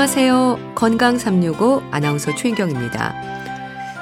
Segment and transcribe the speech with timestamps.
[0.00, 0.72] 안녕하세요.
[0.74, 3.14] 건강 365 아나운서 최인경입니다.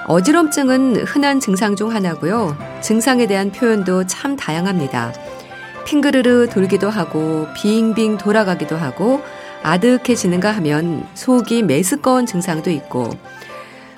[0.06, 2.56] 어지럼증은 흔한 증상 중 하나고요.
[2.80, 5.12] 증상에 대한 표현도 참 다양합니다.
[5.86, 9.20] 핑그르르 돌기도 하고 빙빙 돌아가기도 하고
[9.64, 13.10] 아득해지는가 하면 속이 메스꺼운 증상도 있고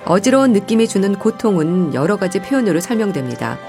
[0.03, 3.59] 어지러운 느낌이 주는 고통은 여러 가지 표현으로 설명됩니다.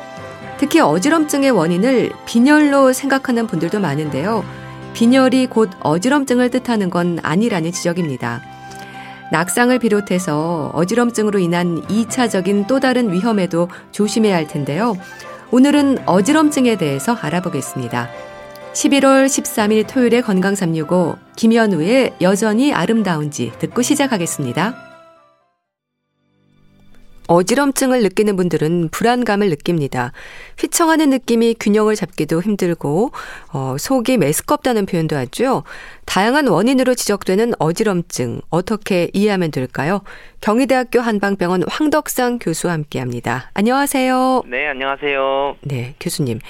[0.56, 4.61] 특히 어지럼증의 원인을 빈혈로 생각하는 분들도 많은데요.
[4.94, 8.42] 빈혈이 곧 어지럼증을 뜻하는 건 아니라는 지적입니다.
[9.32, 14.94] 낙상을 비롯해서 어지럼증으로 인한 2차적인 또 다른 위험에도 조심해야 할 텐데요.
[15.50, 18.10] 오늘은 어지럼증에 대해서 알아보겠습니다.
[18.74, 24.91] 11월 13일 토요일에 건강 365 김현우의 여전히 아름다운지 듣고 시작하겠습니다.
[27.28, 30.12] 어지럼증을 느끼는 분들은 불안감을 느낍니다.
[30.58, 33.12] 휘청하는 느낌이 균형을 잡기도 힘들고
[33.52, 35.64] 어, 속이 메스껍다는 표현도 하죠.
[36.04, 40.02] 다양한 원인으로 지적되는 어지럼증 어떻게 이해하면 될까요?
[40.40, 43.50] 경희대학교 한방병원 황덕상 교수와 함께합니다.
[43.54, 44.42] 안녕하세요.
[44.46, 45.56] 네, 안녕하세요.
[45.62, 46.40] 네, 교수님.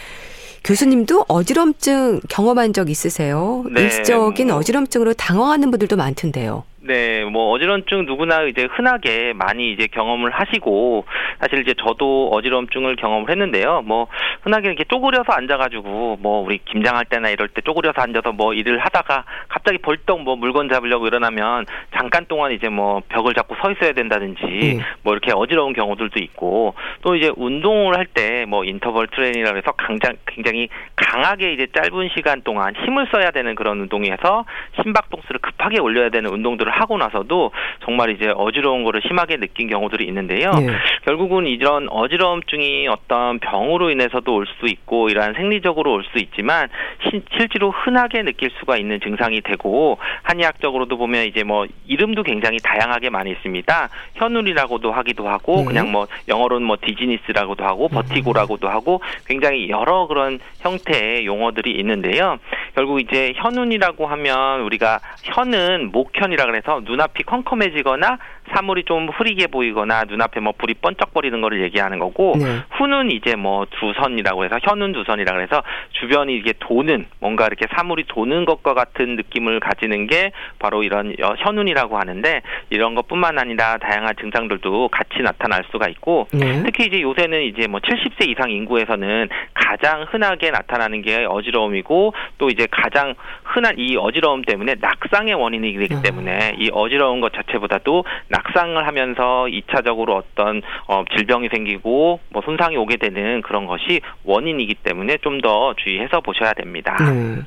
[0.65, 3.65] 교수님도 어지럼증 경험한 적 있으세요?
[3.73, 4.57] 네, 일시적인 뭐...
[4.57, 6.65] 어지럼증으로 당황하는 분들도 많던데요.
[6.85, 11.05] 네, 뭐 어지럼증 누구나 이제 흔하게 많이 이제 경험을 하시고
[11.41, 13.83] 사실 이제 저도 어지럼증을 경험을 했는데요.
[13.83, 14.09] 뭐
[14.43, 19.25] 흔하게 이렇게 쪼그려서 앉아가지고 뭐 우리 김장할 때나 이럴 때 쪼그려서 앉아서 뭐 일을 하다가
[19.49, 21.67] 갑자기 벌떡 뭐 물건 잡으려고 일어나면
[21.97, 24.81] 잠깐 동안 이제 뭐 벽을 잡고 서 있어야 된다든지 네.
[25.03, 30.15] 뭐 이렇게 어지러운 경우들도 있고 또 이제 운동을 할 때 뭐 인터벌 트레이닝이라고 해서 강장,
[30.27, 34.45] 굉장히 강하게 이제 짧은 시간 동안 힘을 써야 되는 그런 운동에서
[34.83, 37.51] 심박동수를 급하게 올려야 되는 운동들을 하고 나서도
[37.85, 40.53] 정말 이제 어지러운 거를 심하게 느낀 경우들이 있는데요.
[40.53, 40.73] 네.
[41.05, 46.69] 결국은 이런 어지러움증이 어떤 병으로 인해서도 올 수 있고 이러한 생리적으로 올 수 있지만
[47.09, 53.11] 시, 실제로 흔하게 느낄 수가 있는 증상이 되고 한의학적으로도 보면 이제 뭐 이름도 굉장히 다양하게
[53.11, 53.89] 많이 있습니다.
[54.15, 55.65] 현울이라고도 하기도 하고 네.
[55.65, 62.39] 그냥 뭐 영어로는 뭐 디지니스라고도 하고 버티고라고도 하고 굉장히 여러 그런 형태의 용어들이 있는데요.
[62.75, 68.19] 결국 이제 현운이라고 하면 우리가 현은 목현이라 그래서 그래서 눈앞이 컴컴해지거나
[68.55, 72.61] 사물이 좀 흐리게 보이거나 눈앞에 뭐 불이 번쩍거리는 거를 얘기하는 거고 네.
[72.73, 78.45] 후는 이제 뭐 두선이라고 해서 현운 두선이라고 해서 주변이 이게 도는 뭔가 이렇게 사물이 도는
[78.45, 85.23] 것과 같은 느낌을 가지는 게 바로 이런 현운이라고 하는데 이런 것뿐만 아니라 다양한 증상들도 같이
[85.23, 86.63] 나타날 수가 있고 네.
[86.65, 92.67] 특히 이제 요새는 이제 뭐 70세 이상 인구에서는 가장 흔하게 나타나는 게 어지러움이고 또 이제
[92.71, 93.15] 가장
[93.45, 96.03] 흔한 이 어지러움 때문에 낙상의 원인이기 음.
[96.03, 102.77] 때문에 이 어지러운 것 자체보다도 낙 상을 하면서 2차적으로 어떤 어, 질병이 생기고 뭐 손상이
[102.77, 106.97] 오게 되는 그런 것이 원인이기 때문에 좀 더 주의해서 보셔야 됩니다.
[107.01, 107.41] 네.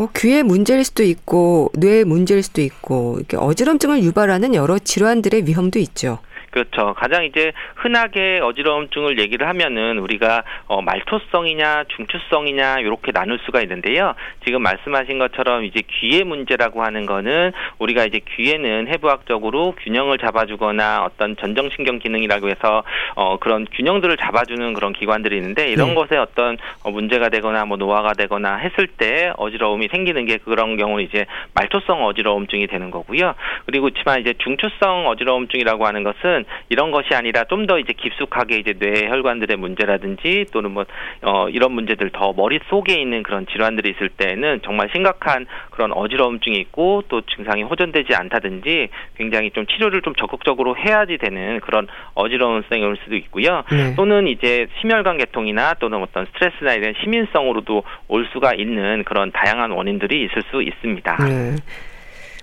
[0.00, 5.78] 뭐 귀의 문제일 수도 있고 뇌의 문제일 수도 있고 이렇게 어지럼증을 유발하는 여러 질환들의 위험도
[5.78, 6.20] 있죠.
[6.50, 6.94] 그렇죠.
[6.94, 14.14] 가장 이제 흔하게 어지러움증을 얘기를 하면은 우리가 어, 말토성이냐 중추성이냐 이렇게 나눌 수가 있는데요.
[14.44, 21.36] 지금 말씀하신 것처럼 이제 귀의 문제라고 하는 거는 우리가 이제 귀에는 해부학적으로 균형을 잡아주거나 어떤
[21.36, 22.82] 전정신경 기능이라고 해서
[23.14, 25.94] 어, 그런 균형들을 잡아주는 그런 기관들이 있는데 이런 네.
[25.94, 31.04] 것에 어떤 어, 문제가 되거나 뭐 노화가 되거나 했을 때 어지러움이 생기는 게 그런 경우는
[31.04, 33.34] 이제 말토성 어지러움증이 되는 거고요.
[33.66, 38.72] 그리고 그렇지만 이제 중추성 어지러움증이라고 하는 것은 이런 것이 아니라 좀 더 이제 깊숙하게 이제
[38.72, 40.84] 뇌 혈관들의 문제라든지 또는 뭐
[41.22, 46.56] 어, 이런 문제들 더 머릿 속에 있는 그런 질환들이 있을 때는 정말 심각한 그런 어지러움증이
[46.58, 52.96] 있고 또 증상이 호전되지 않다든지 굉장히 좀 치료를 좀 적극적으로 해야지 되는 그런 어지러움성이 올
[53.04, 53.62] 수도 있고요.
[53.70, 53.94] 네.
[53.94, 60.24] 또는 이제 심혈관 계통이나 또는 어떤 스트레스나 이런 시민성으로도 올 수가 있는 그런 다양한 원인들이
[60.24, 61.16] 있을 수 있습니다.
[61.26, 61.56] 네.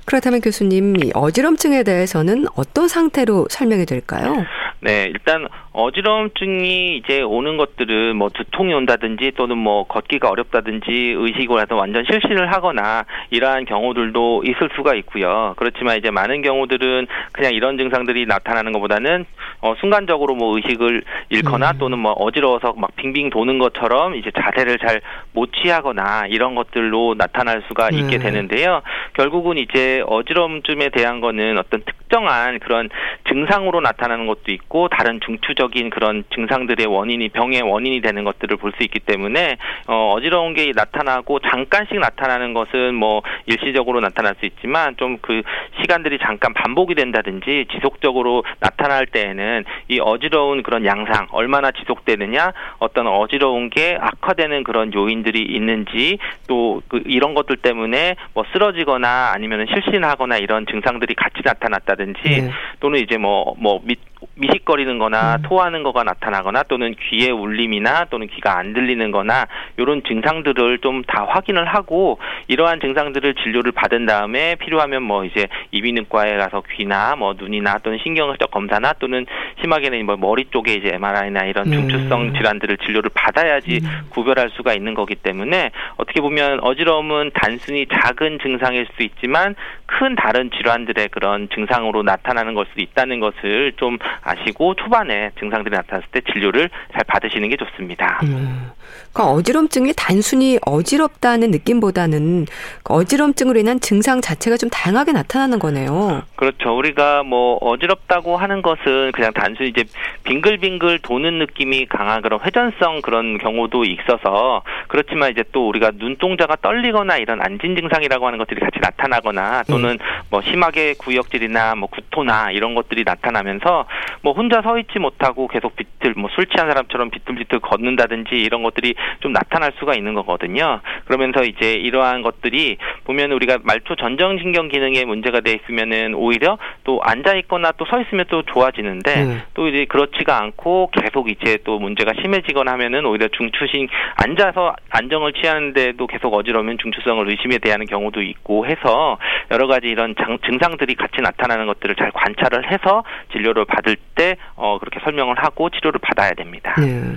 [0.06, 4.45] 그렇다면 교수님, 어지럼증에 대해서는 어떤 상태로 설명이 될까요?
[4.79, 11.75] 네, 일단 어지러움증이 이제 오는 것들은 뭐 두통이 온다든지 또는 뭐 걷기가 어렵다든지 의식을 해서
[11.75, 15.56] 완전 실신을 하거나 이러한 경우들도 있을 수가 있고요.
[15.57, 19.25] 그렇지만 이제 많은 경우들은 그냥 이런 증상들이 나타나는 것보다는
[19.62, 21.77] 어 순간적으로 뭐 의식을 잃거나 음.
[21.80, 25.01] 또는 뭐 어지러워서 막 빙빙 도는 것처럼 이제 자세를 잘
[25.38, 28.19] 못 취하거나 이런 것들로 나타날 수가 있게 네.
[28.19, 28.81] 되는데요.
[29.13, 32.89] 결국은 이제 어지러움쯤에 대한 거는 어떤 특정한 그런
[33.30, 38.84] 증상으로 나타나는 것도 있고 다른 중추적인 그런 증상들의 원인이 병의 원인이 되는 것들을 볼 수
[38.84, 45.18] 있기 때문에 어, 어지러운 게 나타나고 잠깐씩 나타나는 것은 뭐 일시적으로 나타날 수 있지만 좀
[45.22, 45.42] 그
[45.81, 53.69] 시간들이 잠깐 반복이 된다든지 지속적으로 나타날 때에는 이 어지러운 그런 양상 얼마나 지속되느냐 어떤 어지러운
[53.69, 60.66] 게 악화되는 그런 요인들이 있는지 또 그 이런 것들 때문에 뭐 쓰러지거나 아니면 실신하거나 이런
[60.66, 62.52] 증상들이 같이 나타났다든지 네.
[62.80, 63.96] 또는 이제 뭐뭐 뭐, 뭐
[64.38, 65.42] 미식거리는 거나 음.
[65.44, 69.48] 토하는 거가 나타나거나 또는 귀에 울림이나 또는 귀가 안 들리는 거나
[69.78, 76.38] 이런 증상들을 좀 다 확인을 하고 이러한 증상들을 진료를 받은 다음에 필요하면 뭐 이제 이비인후과에
[76.38, 79.25] 가서 귀나 뭐 눈이나 또는 신경적 검사나 또는
[79.62, 81.78] 심하게는 뭐 머리 쪽에 이제 MRI나 이런 네.
[81.78, 84.10] 중추성 질환들을 진료를 받아야지 음.
[84.10, 89.56] 구별할 수가 있는 거기 때문에 어떻게 보면 어지러움은 단순히 작은 증상일 수 있지만
[89.88, 96.07] 큰 다른 질환들의 그런 증상으로 나타나는 걸 수도 있다는 것을 좀 아시고 초반에 증상들이 나타났을
[96.12, 98.19] 때 진료를 잘 받으시는 게 좋습니다.
[98.24, 98.72] 음.
[99.13, 102.45] 그러니까 어지럼증이 단순히 어지럽다는 느낌보다는
[102.84, 106.24] 그 어지럼증으로 인한 증상 자체가 좀 다양하게 나타나는 거네요.
[106.36, 106.78] 그렇죠.
[106.78, 109.86] 우리가 뭐 어지럽다고 하는 것은 그냥 단순히 이제
[110.24, 117.18] 빙글빙글 도는 느낌이 강한 그런 회전성 그런 경우도 있어서 그렇지만 이제 또 우리가 눈동자가 떨리거나
[117.18, 119.97] 이런 안진 증상이라고 하는 것들이 같이 나타나거나 또는 음.
[120.29, 123.85] 뭐 심하게 구역질이나 뭐 구토나 이런 것들이 나타나면서
[124.21, 128.94] 뭐 혼자 서 있지 못하고 계속 비틀 뭐 술 취한 사람처럼 비틀비틀 걷는다든지 이런 것들이
[129.21, 130.81] 좀 나타날 수가 있는 거거든요.
[131.06, 137.00] 그러면서 이제 이러한 것들이 보면 우리가 말초 전정 신경 기능에 문제가 돼 있으면은 오히려 또
[137.03, 139.38] 앉아 있거나 또 서 있으면 또 좋아지는데 네.
[139.53, 146.06] 또 이제 그렇지가 않고 계속 이제 또 문제가 심해지거나 하면은 오히려 중추신 앉아서 안정을 취하는데도
[146.07, 149.18] 계속 어지러우면 중추성을 의심에 대하는 경우도 있고 해서
[149.51, 154.80] 여러 가지 이런 장, 증상들이 같이 나타나는 것들을 잘 관찰을 해서 진료를 받을 때 어,
[154.80, 156.75] 그렇게 설명을 하고 치료를 받아야 됩니다.
[156.80, 157.16] 네.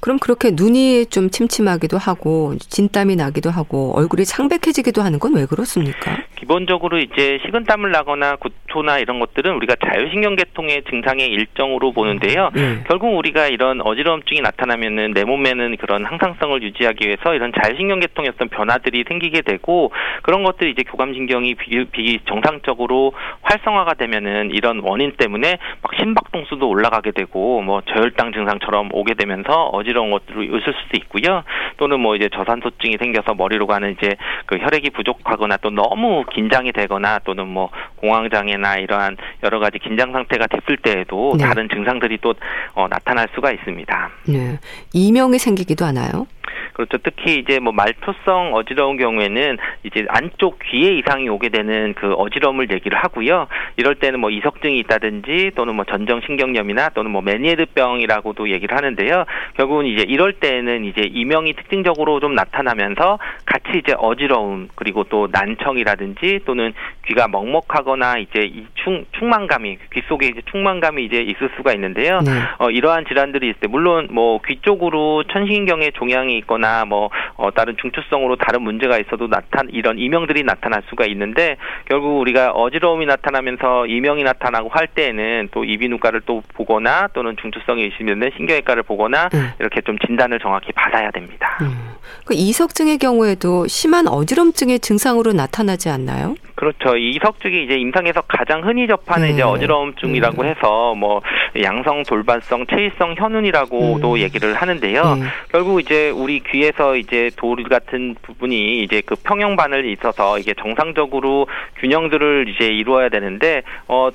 [0.00, 6.16] 그럼 그렇게 눈이 좀 침침하기도 하고 진땀이 나기도 하고 얼굴이 창백해지기도 하는 건 왜 그렇습니까?
[6.36, 12.50] 기본적으로 이제 식은땀을 나거나 구토나 이런 것들은 우리가 자율신경계통의 증상의 일정으로 보는데요.
[12.54, 12.82] 네.
[12.88, 19.04] 결국 우리가 이런 어지러움증이 나타나면은 내 몸에는 그런 항상성을 유지하기 위해서 이런 자율신경계통의 어떤 변화들이
[19.06, 19.92] 생기게 되고
[20.22, 23.12] 그런 것들이 이제 교감신경이 비, 비 정상적으로
[23.42, 29.89] 활성화가 되면은 이런 원인 때문에 막 심박동수도 올라가게 되고 뭐 저혈당 증상처럼 오게 되면서 어지
[29.90, 31.42] 어지러운 것들로 있을 수도 있고요.
[31.76, 34.16] 또는 뭐 이제 저산소증이 생겨서 머리로 가는 이제
[34.46, 40.46] 그 혈액이 부족하거나 또 너무 긴장이 되거나 또는 뭐 공황장애나 이러한 여러 가지 긴장 상태가
[40.46, 41.44] 됐을 때에도 네.
[41.44, 42.34] 다른 증상들이 또
[42.74, 44.10] 어, 나타날 수가 있습니다.
[44.28, 44.58] 네.
[44.92, 46.26] 이명이 생기기도 하나요?
[46.72, 46.98] 그렇죠.
[46.98, 52.98] 특히 이제 뭐 말초성 어지러운 경우에는 이제 안쪽 귀에 이상이 오게 되는 그 어지러움을 얘기를
[52.98, 53.46] 하고요.
[53.76, 59.24] 이럴 때는 뭐 이석증이 있다든지 또는 뭐 전정신경염이나 또는 뭐 메니에르병이라고도 얘기를 하는데요.
[59.54, 66.40] 결국은 이제 이럴 때는 이제 이명이 특징적으로 좀 나타나면서 같이 이제 어지러움 그리고 또 난청이라든지
[66.44, 66.72] 또는
[67.10, 72.20] 귀가 먹먹하거나 이제 이 충, 충만감이 귀 속에 이제 충만감이 이제 있을 수가 있는데요.
[72.20, 72.30] 네.
[72.58, 77.76] 어, 이러한 질환들이 있을 때 물론 뭐 귀 쪽으로 천신경에 종양이 있거나 뭐 어, 다른
[77.80, 81.56] 중추성으로 다른 문제가 있어도 나타 이런 이명들이 나타날 수가 있는데
[81.88, 88.30] 결국 우리가 어지러움이 나타나면서 이명이 나타나고 할 때에는 또 이비인후과를 또 보거나 또는 중추성이 있으면
[88.36, 89.50] 신경외과를 보거나 음.
[89.58, 91.58] 이렇게 좀 진단을 정확히 받아야 됩니다.
[91.62, 91.94] 음.
[92.24, 96.34] 그 이석증의 경우에도 심한 어지럼증의 증상으로 나타나지 않나요?
[96.60, 96.94] 그렇죠.
[96.94, 99.32] 이석증이 이제 임상에서 가장 흔히 접하는 네.
[99.32, 100.50] 이제 어지러움증이라고 네.
[100.50, 101.22] 해서 뭐
[101.62, 104.18] 양성 돌발성 체위성 현운이라고도 음.
[104.18, 105.14] 얘기를 하는데요.
[105.14, 105.22] 네.
[105.50, 111.46] 결국 이제 우리 귀에서 이제 돌 같은 부분이 이제 그 평형반을 있어서 이게 정상적으로
[111.78, 114.10] 균형들을 이제 이루어야 되는데 어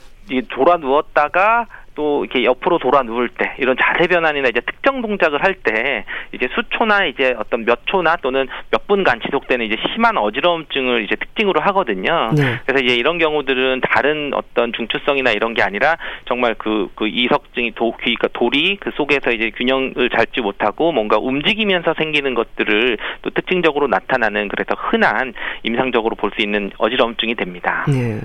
[0.51, 5.55] 돌아 누웠다가 또 이렇게 옆으로 돌아 누울 때 이런 자세 변환이나 이제 특정 동작을 할
[5.55, 11.15] 때 이제 수초나 이제 어떤 몇 초나 또는 몇 분간 지속되는 이제 심한 어지러움증을 이제
[11.15, 12.31] 특징으로 하거든요.
[12.35, 12.59] 네.
[12.65, 17.95] 그래서 이제 이런 경우들은 다른 어떤 중추성이나 이런 게 아니라 정말 그, 그 이석증이 도,
[17.97, 23.87] 귀, 그러니까 돌이 그 속에서 이제 균형을 잡지 못하고 뭔가 움직이면서 생기는 것들을 또 특징적으로
[23.87, 25.33] 나타나는 그래서 흔한
[25.63, 27.85] 임상적으로 볼 수 있는 어지러움증이 됩니다.
[27.87, 28.19] 네.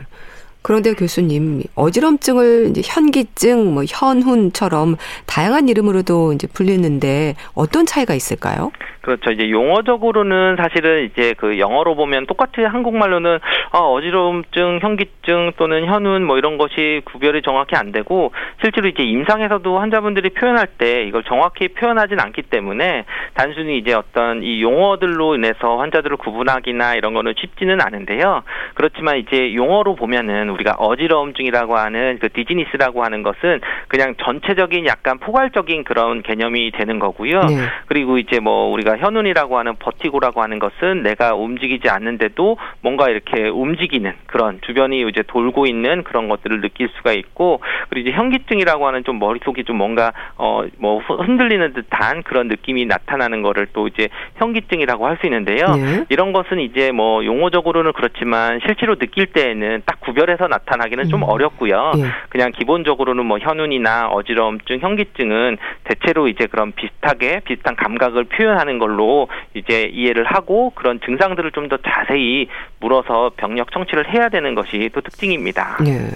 [0.63, 8.71] 그런데 교수님, 어지럼증을 이제 현기증, 뭐 현훈처럼 다양한 이름으로도 이제 불리는데 어떤 차이가 있을까요?
[9.01, 9.31] 그렇죠.
[9.31, 13.39] 이제 용어적으로는 사실은 이제 그 영어로 보면 똑같이 한국말로는
[13.73, 19.79] 어, 어지러움증, 현기증 또는 현운 뭐 이런 것이 구별이 정확히 안 되고 실제로 이제 임상에서도
[19.79, 23.05] 환자분들이 표현할 때 이걸 정확히 표현하진 않기 때문에
[23.35, 28.43] 단순히 이제 어떤 이 용어들로 인해서 환자들을 구분하기나 이런 거는 쉽지는 않은데요.
[28.75, 35.85] 그렇지만 이제 용어로 보면은 우리가 어지러움증이라고 하는 그 디지니스라고 하는 것은 그냥 전체적인 약간 포괄적인
[35.85, 37.41] 그런 개념이 되는 거고요.
[37.45, 37.57] 네.
[37.87, 44.13] 그리고 이제 뭐 우리가 현운이라고 하는 버티고라고 하는 것은 내가 움직이지 않는데도 뭔가 이렇게 움직이는
[44.27, 49.19] 그런 주변이 이제 돌고 있는 그런 것들을 느낄 수가 있고 그리고 이제 현기증이라고 하는 좀
[49.19, 55.21] 머릿속이 좀 뭔가 어 뭐 흔들리는 듯한 그런 느낌이 나타나는 거를 또 이제 현기증이라고 할
[55.21, 55.67] 수 있는데요.
[55.75, 56.05] 네.
[56.09, 61.09] 이런 것은 이제 뭐 용어적으로는 그렇지만 실제로 느낄 때에는 딱 구별해서 나타나기는 음.
[61.11, 61.93] 좀 어렵고요.
[61.97, 62.05] 네.
[62.31, 69.89] 그냥 기본적으로는 뭐 현운이나 어지러움증, 현기증은 대체로 이제 그런 비슷하게 비슷한 감각을 표현하는 걸로 이제
[69.95, 72.49] 이해를 하고 그런 증상들을 좀 더 자세히
[72.81, 75.77] 물어서 병력 청취를 해야 되는 것이 또 특징입니다.
[75.85, 76.11] 네.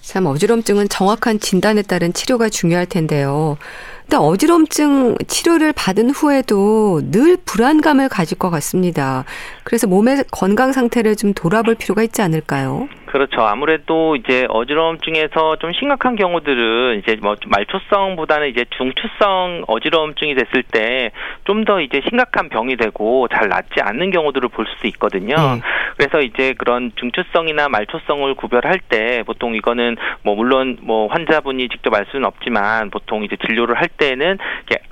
[0.00, 3.58] 참 어지럼증은 정확한 진단에 따른 치료가 중요할 텐데요.
[4.02, 9.24] 근데 어지럼증 치료를 받은 후에도 늘 불안감을 가질 것 같습니다.
[9.64, 12.88] 그래서 몸의 건강 상태를 좀 돌아볼 필요가 있지 않을까요?
[13.12, 13.42] 그렇죠.
[13.42, 21.10] 아무래도 이제 어지러움증에서 좀 심각한 경우들은 이제 뭐 말초성보다는 이제 중추성 어지러움증이 됐을 때
[21.44, 25.34] 좀 더 이제 심각한 병이 되고 잘 낫지 않는 경우들을 볼 수 있거든요.
[25.36, 25.60] 네.
[25.96, 32.06] 그래서 이제 그런 중추성이나 말초성을 구별할 때 보통 이거는 뭐 물론 뭐 환자분이 직접 알
[32.10, 34.38] 수는 없지만 보통 이제 진료를 할 때는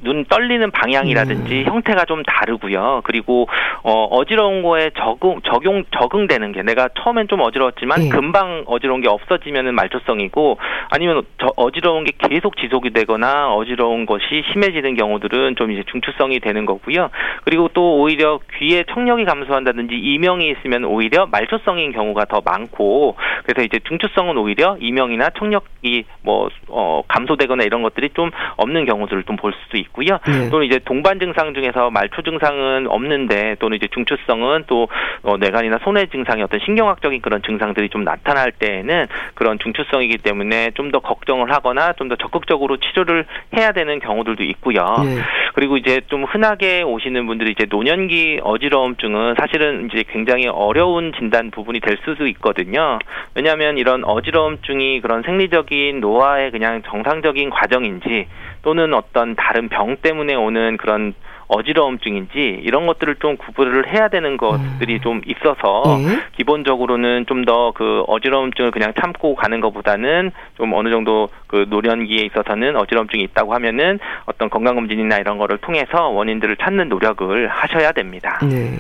[0.03, 1.73] 눈 떨리는 방향이라든지 음.
[1.73, 3.01] 형태가 좀 다르고요.
[3.05, 3.49] 그리고
[3.83, 8.10] 어 어지러운 거에 적응 적용 적응되는 게 내가 처음엔 좀 어지러웠지만 네.
[8.11, 10.59] 금방 어지러운 게 없어지면은 말초성이고
[10.91, 16.65] 아니면 저 어지러운 게 계속 지속이 되거나 어지러운 것이 심해지는 경우들은 좀 이제 중추성이 되는
[16.65, 17.11] 거고요.
[17.45, 23.81] 그리고 또 오히려 귀에 청력이 감소한다든지 이명이 있으면 오히려 말초성인 경우가 더 많고 그래서 이제
[23.89, 29.79] 중추성은 오히려 이명이나 청력이 뭐 어, 감소되거나 이런 것들이 좀 없는 경우들을 좀 볼 수도
[29.79, 30.19] 있고요.
[30.27, 30.51] 네.
[30.51, 34.89] 또는 이제 동반 증상 중에서 말초 증상은 없는데 또는 이제 중추성은 또
[35.23, 40.91] 어, 뇌관이나 손해 증상이 어떤 신경학적인 그런 증상들이 좀 나타날 때에는 그런 중추성이기 때문에 좀
[40.91, 43.25] 더 걱정을 하거나 좀 더 적극적으로 치료를
[43.57, 44.85] 해야 되는 경우들도 있고요.
[45.05, 45.19] 네.
[45.55, 51.79] 그리고 이제 좀 흔하게 오시는 분들이 이제 노년기 어지러움증은 사실은 이제 굉장히 어려운 진단 부분이
[51.81, 52.99] 될 수도 있거든요.
[53.35, 58.27] 왜냐하면 이런 어지러움증이 그런 생리적인 노화의 그냥 정상적인 과정인지
[58.63, 61.15] 또는 어떤 다른 병 때문에 오는 그런
[61.51, 65.01] 어지러움증인지 이런 것들을 좀 구분을 해야 되는 것들이 음.
[65.01, 66.21] 좀 있어서 네.
[66.37, 72.77] 기본적으로는 좀 더 그 어지러움증을 그냥 참고 가는 것보다는 좀 어느 정도 그 노년기에 있어서는
[72.77, 78.39] 어지러움증이 있다고 하면은 어떤 건강검진이나 이런 거를 통해서 원인들을 찾는 노력을 하셔야 됩니다.
[78.43, 78.79] 네.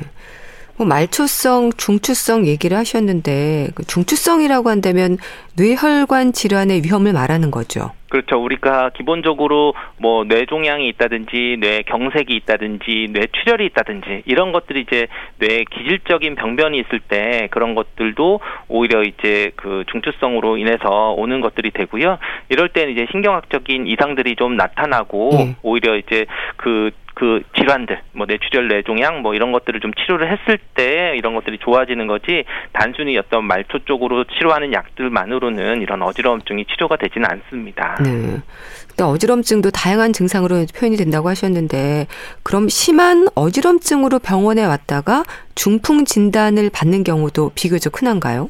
[0.80, 5.18] 뭐 말초성, 중추성 얘기를 하셨는데 그 중추성이라고 한다면
[5.58, 7.90] 뇌혈관 질환의 위험을 말하는 거죠.
[8.08, 8.42] 그렇죠.
[8.42, 15.06] 우리가 기본적으로 뭐 뇌종양이 있다든지 뇌 경색이 있다든지 뇌 출혈이 있다든지 이런 것들이 이제
[15.38, 22.18] 뇌 기질적인 병변이 있을 때 그런 것들도 오히려 이제 그 중추성으로 인해서 오는 것들이 되고요.
[22.48, 25.56] 이럴 때는 이제 신경학적인 이상들이 좀 나타나고 네.
[25.62, 26.24] 오히려 이제
[26.56, 31.58] 그 그 질환들, 뭐 뇌출혈, 뇌종양 뭐 이런 것들을 좀 치료를 했을 때 이런 것들이
[31.58, 37.96] 좋아지는 거지 단순히 어떤 말초 쪽으로 치료하는 약들만으로는 이런 어지러움증이 치료가 되지는 않습니다.
[38.02, 38.40] 네.
[38.88, 42.06] 근데 어지럼증도 다양한 증상으로 표현이 된다고 하셨는데
[42.42, 45.24] 그럼 심한 어지럼증으로 병원에 왔다가
[45.54, 48.48] 중풍 진단을 받는 경우도 비교적 흔한가요?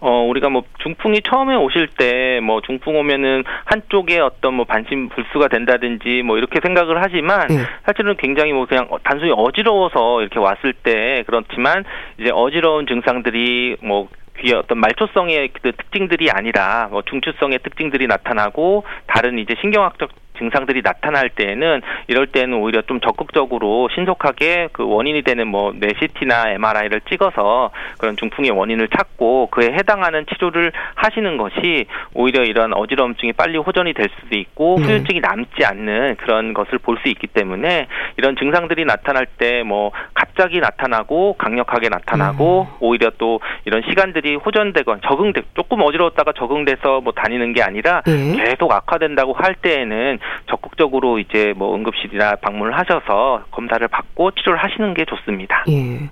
[0.00, 5.48] 어, 우리가 뭐 중풍이 처음에 오실 때 뭐 중풍 오면은 한쪽에 어떤 뭐 반신 불수가
[5.48, 7.56] 된다든지 뭐 이렇게 생각을 하지만 네.
[7.84, 11.84] 사실은 굉장히 뭐 그냥 단순히 어지러워서 이렇게 왔을 때 그렇지만
[12.18, 14.08] 이제 어지러운 증상들이 뭐
[14.40, 21.28] 귀의 어떤 말초성의 그 특징들이 아니라 뭐 중추성의 특징들이 나타나고 다른 이제 신경학적 증상들이 나타날
[21.30, 28.16] 때에는 이럴 때는 오히려 좀 적극적으로 신속하게 그 원인이 되는 뭐 뇌CT나 MRI를 찍어서 그런
[28.16, 34.36] 중풍의 원인을 찾고 그에 해당하는 치료를 하시는 것이 오히려 이런 어지러움증이 빨리 호전이 될 수도
[34.36, 34.86] 있고 네.
[34.86, 40.60] 후유증이 남지 않는 그런 것을 볼 수 있기 때문에 이런 증상들이 나타날 때 뭐 갑자기
[40.60, 42.76] 나타나고 강력하게 나타나고 음.
[42.80, 48.36] 오히려 또 이런 시간들이 호전되건 적응돼 조금 어지러웠다가 적응돼서 뭐 다니는 게 아니라 네.
[48.36, 50.18] 계속 악화된다고 할 때에는
[50.48, 55.64] 적극적으로 이제 뭐 응급실이나 방문을 하셔서 검사를 받고 치료를 하시는 게 좋습니다.
[55.68, 56.10] 예.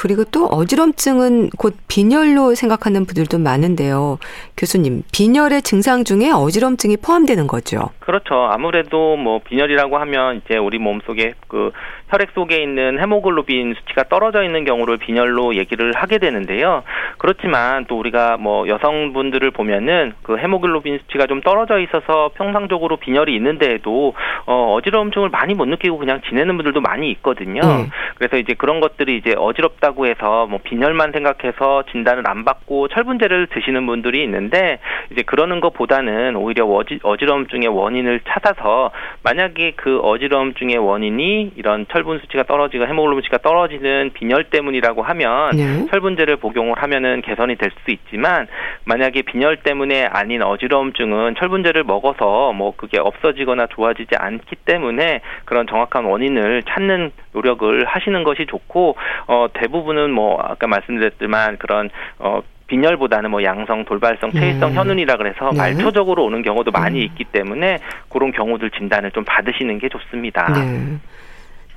[0.00, 4.18] 그리고 또 어지럼증은 곧 빈혈로 생각하는 분들도 많은데요.
[4.56, 7.90] 교수님, 빈혈의 증상 중에 어지럼증이 포함되는 거죠?
[7.98, 8.48] 그렇죠.
[8.52, 11.72] 아무래도 뭐 빈혈이라고 하면 이제 우리 몸 속에 그
[12.08, 16.82] 혈액 속에 있는 헤모글로빈 수치가 떨어져 있는 경우를 빈혈로 얘기를 하게 되는데요.
[17.18, 24.14] 그렇지만 또 우리가 뭐 여성분들을 보면은 그 헤모글로빈 수치가 좀 떨어져 있어서 평상적으로 빈혈이 있는데도
[24.46, 27.60] 어, 어지러움증을 많이 못 느끼고 그냥 지내는 분들도 많이 있거든요.
[27.62, 27.90] 음.
[28.16, 33.86] 그래서 이제 그런 것들이 이제 어지럽다고 해서 뭐 빈혈만 생각해서 진단을 안 받고 철분제를 드시는
[33.86, 34.78] 분들이 있는데
[35.10, 38.90] 이제 그러는 것보다는 오히려 어지, 어지러움증의 원인을 찾아서
[39.22, 45.86] 만약에 그 어지러움증의 원인이 이런 철분 수치가 떨어지고 헤모글로빈 수치가 떨어지는 빈혈 때문이라고 하면 네.
[45.90, 48.46] 철분제를 복용을 하면은 개선이 될 수 있지만
[48.84, 56.04] 만약에 빈혈 때문에 아닌 어지러움증은 철분제를 먹어서 뭐 그게 없어지거나 좋아지지 않기 때문에 그런 정확한
[56.04, 63.42] 원인을 찾는 노력을 하시는 것이 좋고 어 대부분은 뭐 아까 말씀드렸지만 그런 어 빈혈보다는 뭐
[63.42, 64.74] 양성, 돌발성, 체위성 음.
[64.74, 65.56] 현운이라 그래서 네.
[65.56, 67.04] 말초적으로 오는 경우도 많이 음.
[67.04, 67.78] 있기 때문에
[68.10, 70.52] 그런 경우들 진단을 좀 받으시는 게 좋습니다.
[70.52, 70.98] 네.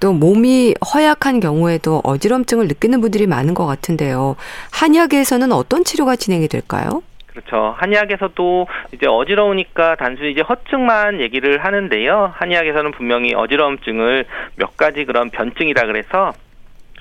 [0.01, 4.36] 또 몸이 허약한 경우에도 어지럼증을 느끼는 분들이 많은 것 같은데요.
[4.74, 7.03] 한약에서는 어떤 치료가 진행이 될까요?
[7.27, 7.75] 그렇죠.
[7.77, 12.34] 한의학에서도 이제 어지러우니까 단순히 이제 허증만 얘기를 하는데요.
[12.36, 16.34] 한의학에서는 분명히 어지러움증을 몇 가지 그런 변증이라 그래서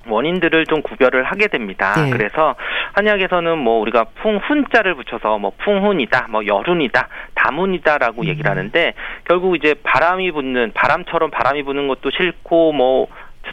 [0.06, 1.94] 원인들을 좀 구별을 하게 됩니다.
[1.96, 2.10] 네.
[2.10, 2.54] 그래서
[2.94, 8.26] 한약에서는 뭐 우리가 풍훈자를 붙여서 뭐 풍훈이다, 뭐 열운이다, 다문이다라고 음.
[8.26, 13.08] 얘기를 하는데 결국 이제 바람이 부는 바람처럼 바람이 부는 것도 싫고 뭐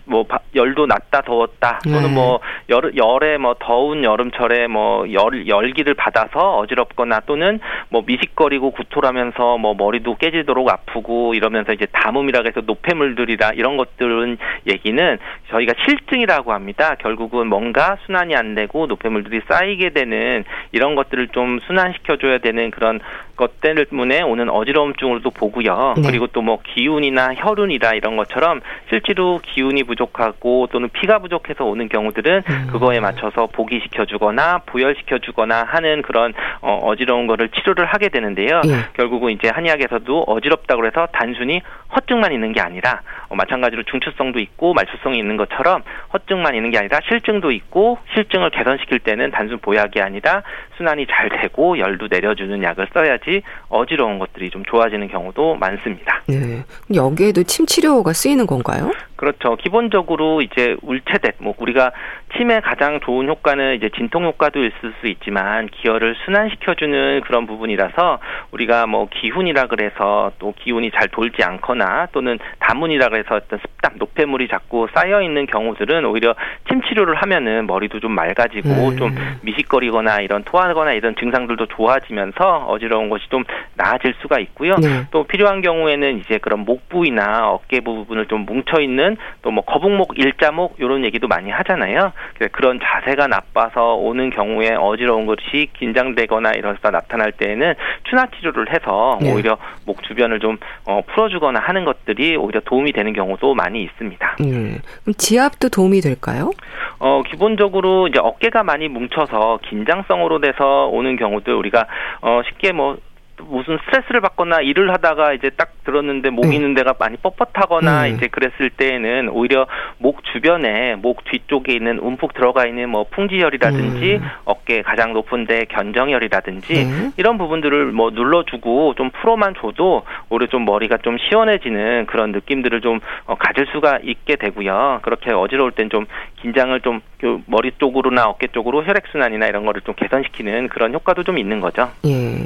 [0.05, 0.25] 뭐
[0.55, 2.13] 열도 낮다 더웠다 또는 네.
[2.13, 2.39] 뭐
[2.69, 9.73] 열, 열에 뭐 더운 여름철에 뭐 열 열기를 받아서 어지럽거나 또는 뭐 미식거리고 구토하면서 뭐
[9.73, 15.17] 머리도 깨지도록 아프고 이러면서 이제 담음이라 해서 노폐물들이라 이런 것들은 얘기는
[15.49, 16.95] 저희가 실증이라고 합니다.
[16.99, 22.99] 결국은 뭔가 순환이 안 되고 노폐물들이 쌓이게 되는 이런 것들을 좀 순환시켜 줘야 되는 그런
[23.35, 25.93] 것 때문에 오는 어지러움증으로도 보고요.
[25.97, 26.01] 네.
[26.09, 31.87] 그리고 또 뭐 기운이나 혈운이라 이런 것처럼 실제로 기운 이 부족하고 또는 피가 부족해서 오는
[31.87, 32.67] 경우들은 음.
[32.71, 38.61] 그거에 맞춰서 보기시켜 주거나 부혈시켜 주거나 하는 그런 어, 어지러운 거를 치료를 하게 되는데요.
[38.65, 38.93] 예.
[38.93, 41.61] 결국은 이제 한의학에서도 어지럽다고 해서 단순히
[41.95, 46.99] 허증만 있는 게 아니라 어, 마찬가지로 중추성도 있고 말초성이 있는 것처럼 허증만 있는 게 아니라
[47.07, 50.43] 실증도 있고 실증을 개선시킬 때는 단순 보약이 아니라
[50.77, 56.21] 순환이 잘 되고 열도 내려주는 약을 써야지 어지러운 것들이 좀 좋아지는 경우도 많습니다.
[56.27, 56.63] 네.
[56.93, 58.91] 여기에도 침 치료가 쓰이는 건가요?
[59.17, 59.55] 그렇죠.
[59.55, 61.91] 기본적으로 이제 울체댓 뭐 우리가
[62.37, 68.19] 침의 가장 좋은 효과는 이제 진통 효과도 있을 수 있지만 기혈을 순환시켜주는 그런 부분이라서
[68.51, 74.47] 우리가 뭐 기훈이라 그래서 또 기운이 잘 돌지 않거나 또는 다문이라 그래서 어떤 습답 노폐물이
[74.49, 76.35] 자꾸 쌓여 있는 경우들은 오히려
[76.69, 78.97] 침 치료를 하면은 머리도 좀 맑아지고 음.
[78.97, 83.43] 좀 미식거리거나 이런 토하거나 이런 증상들도 좋아지면서 어지러운 것이 좀
[83.75, 84.75] 나아질 수가 있고요.
[84.75, 85.07] 네.
[85.09, 89.06] 또 필요한 경우에는 이제 그런 목 부위나 어깨 부분을 좀 뭉쳐 있는
[89.41, 92.11] 또 뭐 거북목, 일자목 이런 얘기도 많이 하잖아요.
[92.51, 99.33] 그런 자세가 나빠서 오는 경우에 어지러운 것이 긴장되거나 이러서 나타날 때에는 추나 치료를 해서 네.
[99.33, 104.35] 오히려 목 주변을 좀 어, 풀어주거나 하는 것들이 오히려 도움이 되는 경우도 많이 있습니다.
[104.41, 104.79] 음.
[105.01, 106.51] 그럼 지압도 도움이 될까요?
[106.99, 111.87] 어, 기본적으로 이제 어깨가 많이 뭉쳐서 긴장성으로 돼서 오는 경우도 우리가
[112.21, 112.97] 어, 쉽게 뭐
[113.43, 116.55] 무슨 스트레스를 받거나 일을 하다가 이제 딱 들었는데 목 네.
[116.55, 118.09] 있는 데가 많이 뻣뻣하거나 네.
[118.09, 124.29] 이제 그랬을 때에는 오히려 목 주변에 목 뒤쪽에 있는 움푹 들어가 있는 뭐 풍지혈이라든지 음.
[124.45, 127.11] 어깨 가장 높은데 견정혈이라든지 네.
[127.17, 132.99] 이런 부분들을 뭐 눌러주고 좀 풀어만 줘도 오히려 좀 머리가 좀 시원해지는 그런 느낌들을 좀
[133.25, 134.99] 어, 가질 수가 있게 되고요.
[135.03, 136.05] 그렇게 어지러울 땐 좀
[136.41, 141.37] 긴장을 좀그 머리 쪽으로나 어깨 쪽으로 혈액 순환이나 이런 거를 좀 개선시키는 그런 효과도 좀
[141.37, 141.89] 있는 거죠.
[142.05, 142.45] 예.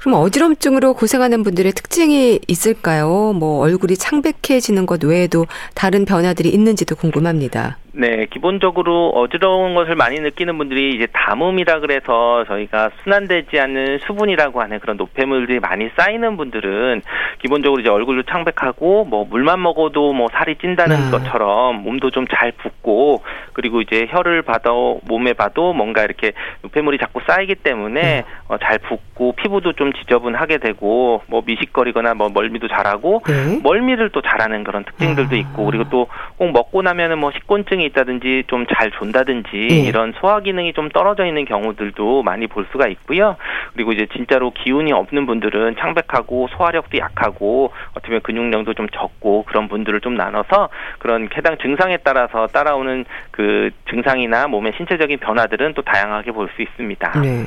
[0.00, 3.34] 그럼 어지럼증으로 고생하는 분들의 특징이 있을까요?
[3.38, 7.76] 뭐 얼굴이 창백해지는 것 외에도 다른 변화들이 있는지도 궁금합니다.
[7.92, 14.78] 네, 기본적으로 어지러운 것을 많이 느끼는 분들이 이제 담음이라 그래서 저희가 순환되지 않는 수분이라고 하는
[14.78, 17.02] 그런 노폐물들이 많이 쌓이는 분들은
[17.42, 21.10] 기본적으로 이제 얼굴도 창백하고 뭐 물만 먹어도 뭐 살이 찐다는 네.
[21.10, 26.32] 것처럼 몸도 좀 잘 붓고 그리고 이제 혀를 봐도 몸에 봐도 뭔가 이렇게
[26.62, 28.24] 노폐물이 자꾸 쌓이기 때문에 네.
[28.48, 33.60] 어, 잘 붓고 피부도 좀 지저분하게 되고 뭐 미식거리거나 뭐 멀미도 잘하고 네.
[33.62, 35.38] 멀미를 또 잘하는 그런 특징들도 아.
[35.38, 39.74] 있고 그리고 또 꼭 먹고 나면은 뭐 식곤증 기능이 있다든지 좀 잘 존다든지 예.
[39.88, 43.36] 이런 소화 기능이 좀 떨어져 있는 경우들도 많이 볼 수가 있고요.
[43.74, 49.68] 그리고 이제 진짜로 기운이 없는 분들은 창백하고 소화력도 약하고 어떻게 보면 근육량도 좀 적고 그런
[49.68, 56.32] 분들을 좀 나눠서 그런 해당 증상에 따라서 따라오는 그 증상이나 몸의 신체적인 변화들은 또 다양하게
[56.32, 57.20] 볼 수 있습니다.
[57.20, 57.44] 네.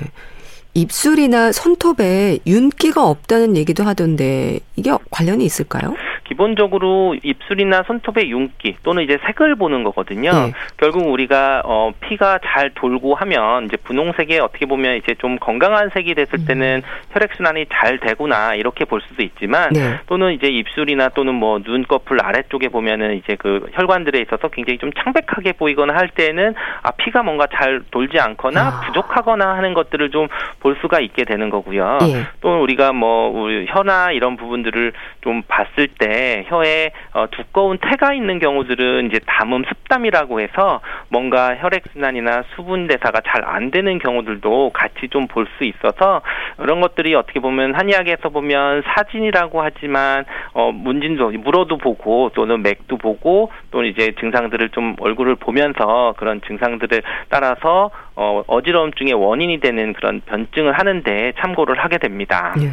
[0.74, 5.94] 입술이나 손톱에 윤기가 없다는 얘기도 하던데 이게 관련이 있을까요?
[6.34, 10.32] 기본적으로 입술이나 손톱의 윤기 또는 이제 색을 보는 거거든요.
[10.32, 10.54] 네.
[10.78, 16.16] 결국 우리가 어 피가 잘 돌고 하면 이제 분홍색에 어떻게 보면 이제 좀 건강한 색이
[16.16, 16.46] 됐을 음.
[16.46, 20.00] 때는 혈액 순환이 잘 되구나 이렇게 볼 수도 있지만 네.
[20.08, 25.54] 또는 이제 입술이나 또는 뭐 눈꺼풀 아래쪽에 보면은 이제 그 혈관들에 있어서 굉장히 좀 창백하게
[25.54, 28.82] 보이거나 할 때는 아 피가 뭔가 잘 돌지 않거나 아.
[28.88, 30.28] 부족하거나 하는 것들을 좀
[30.64, 32.00] 볼 수가 있게 되는 거고요.
[32.04, 32.26] 예.
[32.42, 38.40] 또 우리가 뭐 우리 혀나 이런 부분들을 좀 봤을 때 혀에 어, 두꺼운 태가 있는
[38.40, 45.08] 경우들은 이제 담음 습담이라고 해서 뭔가 혈액 순환이나 수분 대사가 잘 안 되는 경우들도 같이
[45.10, 46.22] 좀 볼 수 있어서
[46.58, 53.52] 그런 것들이 어떻게 보면 한의학에서 보면 사진이라고 하지만 어 문진도 물어도 보고 또는 맥도 보고
[53.72, 60.74] 또는 이제 증상들을 좀 얼굴을 보면서 그런 증상들을 따라서 어 어지러움증의 원인이 되는 그런 변증을
[60.74, 62.54] 하는데 참고를 하게 됩니다.
[62.62, 62.70] 예.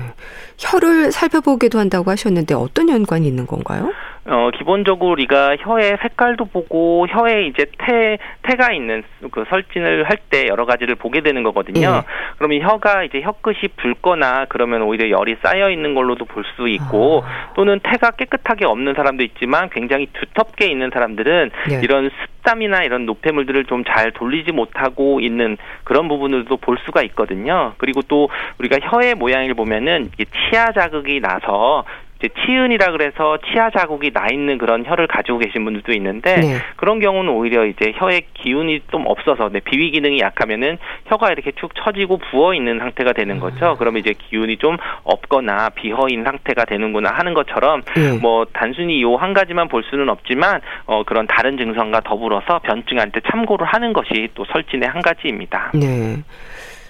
[0.59, 3.93] 혀를 살펴보기도 한다고 하셨는데 어떤 연관이 있는 건가요?
[4.27, 10.47] 어, 기본적으로 우리가 혀의 색깔도 보고 혀에 이제 태, 태가 있는 그 설진을 할 때
[10.47, 11.91] 여러 가지를 보게 되는 거거든요.
[11.91, 12.03] 네.
[12.37, 17.53] 그러면 혀가 이제 혀끝이 붉거나 그러면 오히려 열이 쌓여 있는 걸로도 볼 수 있고 아.
[17.55, 21.81] 또는 태가 깨끗하게 없는 사람도 있지만 굉장히 두텁게 있는 사람들은 네.
[21.83, 27.73] 이런 습담이나 이런 노폐물들을 좀 잘 돌리지 못하고 있는 그런 부분들도 볼 수가 있거든요.
[27.79, 30.11] 그리고 또 우리가 혀의 모양을 보면은
[30.51, 31.85] 치아 자극이 나서
[32.21, 36.57] 이제 치은이라 그래서 치아 자국이 나 있는 그런 혀를 가지고 계신 분들도 있는데 네.
[36.77, 41.73] 그런 경우는 오히려 이제 혀의 기운이 좀 없어서 네, 비위 기능이 약하면은 혀가 이렇게 축
[41.75, 43.41] 처지고 부어 있는 상태가 되는 음.
[43.41, 43.77] 거죠.
[43.79, 48.19] 그러면 이제 기운이 좀 없거나 비허인 상태가 되는구나 하는 것처럼 네.
[48.19, 53.21] 뭐 단순히 요 한 가지만 볼 수는 없지만 어 그런 다른 증상과 더불어서 변증할 때
[53.31, 55.73] 참고를 하는 것이 또 설진의 한 가지입니다.
[55.75, 56.17] 네.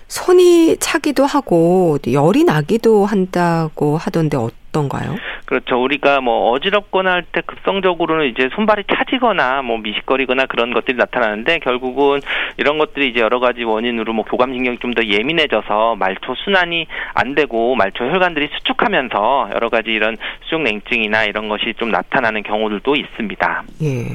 [0.06, 4.36] 손이 차기도 하고 열이 나기도 한다고 하던데
[4.70, 5.16] 어떤가요?
[5.46, 5.82] 그렇죠.
[5.82, 12.20] 우리가 뭐 어지럽거나 할 때 급성적으로는 이제 손발이 차지거나 뭐 미식거리거나 그런 것들이 나타나는데 결국은
[12.56, 17.76] 이런 것들이 이제 여러 가지 원인으로 뭐 교감신경이 좀 더 예민해져서 말초 순환이 안 되고
[17.76, 23.62] 말초 혈관들이 수축하면서 여러 가지 이런 수족 냉증이나 이런 것이 좀 나타나는 경우들도 있습니다.
[23.84, 24.06] 예.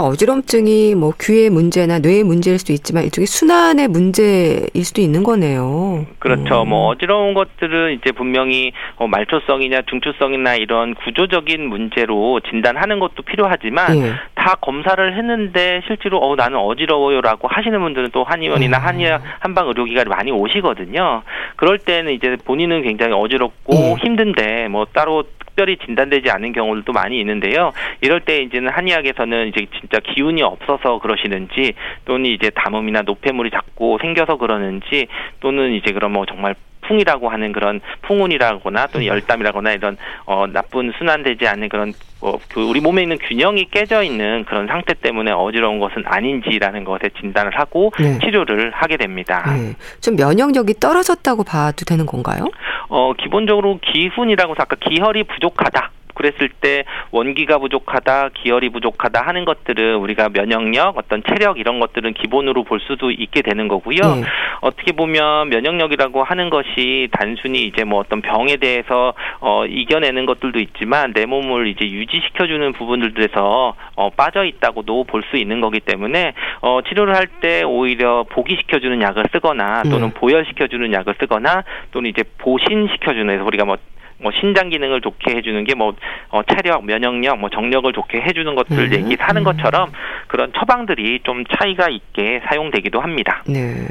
[0.00, 6.06] 그러니까 어지럼증이 뭐 귀의 문제나 뇌의 문제일 수도 있지만 일종의 순환의 문제일 수도 있는 거네요.
[6.18, 6.62] 그렇죠.
[6.62, 6.70] 음.
[6.70, 14.12] 뭐 어지러운 것들은 이제 분명히 어, 말초성이냐 중추성이나 이런 구조적인 문제로 진단하는 것도 필요하지만 예.
[14.34, 18.82] 다 검사를 했는데 실제로 어 나는 어지러워요라고 하시는 분들은 또 한의원이나 음.
[18.82, 21.22] 한의학 한방 의료기관에 많이 오시거든요.
[21.56, 23.94] 그럴 때는 이제 본인은 굉장히 어지럽고 예.
[24.02, 25.24] 힘든데 뭐 따로
[25.60, 27.72] 특별히 진단되지 않은 경우들도 많이 있는데요.
[28.00, 31.74] 이럴 때 이제는 한의학에서는 이제 진짜 기운이 없어서 그러시는지
[32.06, 35.08] 또는 이제 담음이나 노폐물이 자꾸 생겨서 그러는지
[35.40, 36.54] 또는 이제 그럼 뭐 정말
[36.90, 39.08] 풍이라고 하는 그런 풍운이라거나 또는 음.
[39.08, 44.66] 열담이라거나 이런 어 나쁜 순환되지 않는 그런 어그 우리 몸에 있는 균형이 깨져 있는 그런
[44.66, 48.18] 상태 때문에 어지러운 것은 아닌지라는 것에 진단을 하고 네.
[48.18, 49.44] 치료를 하게 됩니다.
[49.56, 49.74] 네.
[50.00, 52.48] 좀 면역력이 떨어졌다고 봐도 되는 건가요?
[52.88, 55.90] 어 기본적으로 기훈이라고 해서 아까 기혈이 부족하다.
[56.20, 62.64] 그랬을 때 원기가 부족하다, 기혈이 부족하다 하는 것들은 우리가 면역력, 어떤 체력 이런 것들은 기본으로
[62.64, 63.96] 볼 수도 있게 되는 거고요.
[63.96, 64.22] 네.
[64.60, 71.14] 어떻게 보면 면역력이라고 하는 것이 단순히 이제 뭐 어떤 병에 대해서 어 이겨내는 것들도 있지만
[71.14, 77.14] 내 몸을 이제 유지시켜주는 부분들에서 어 빠져 있다고도 볼 수 있는 거기 때문에 어 치료를
[77.14, 80.14] 할 때 오히려 보기시켜주는 약을 쓰거나 또는 네.
[80.14, 83.76] 보혈시켜주는 약을 쓰거나 또는 이제 보신시켜주는 우리가 뭐
[84.22, 85.94] 뭐 신장 기능을 좋게 해주는 게 뭐
[86.28, 88.92] 어, 체력, 면역력, 뭐 정력을 좋게 해주는 것들 음.
[88.92, 89.92] 얘기하는 것처럼
[90.28, 93.42] 그런 처방들이 좀 차이가 있게 사용되기도 합니다.
[93.46, 93.86] 네.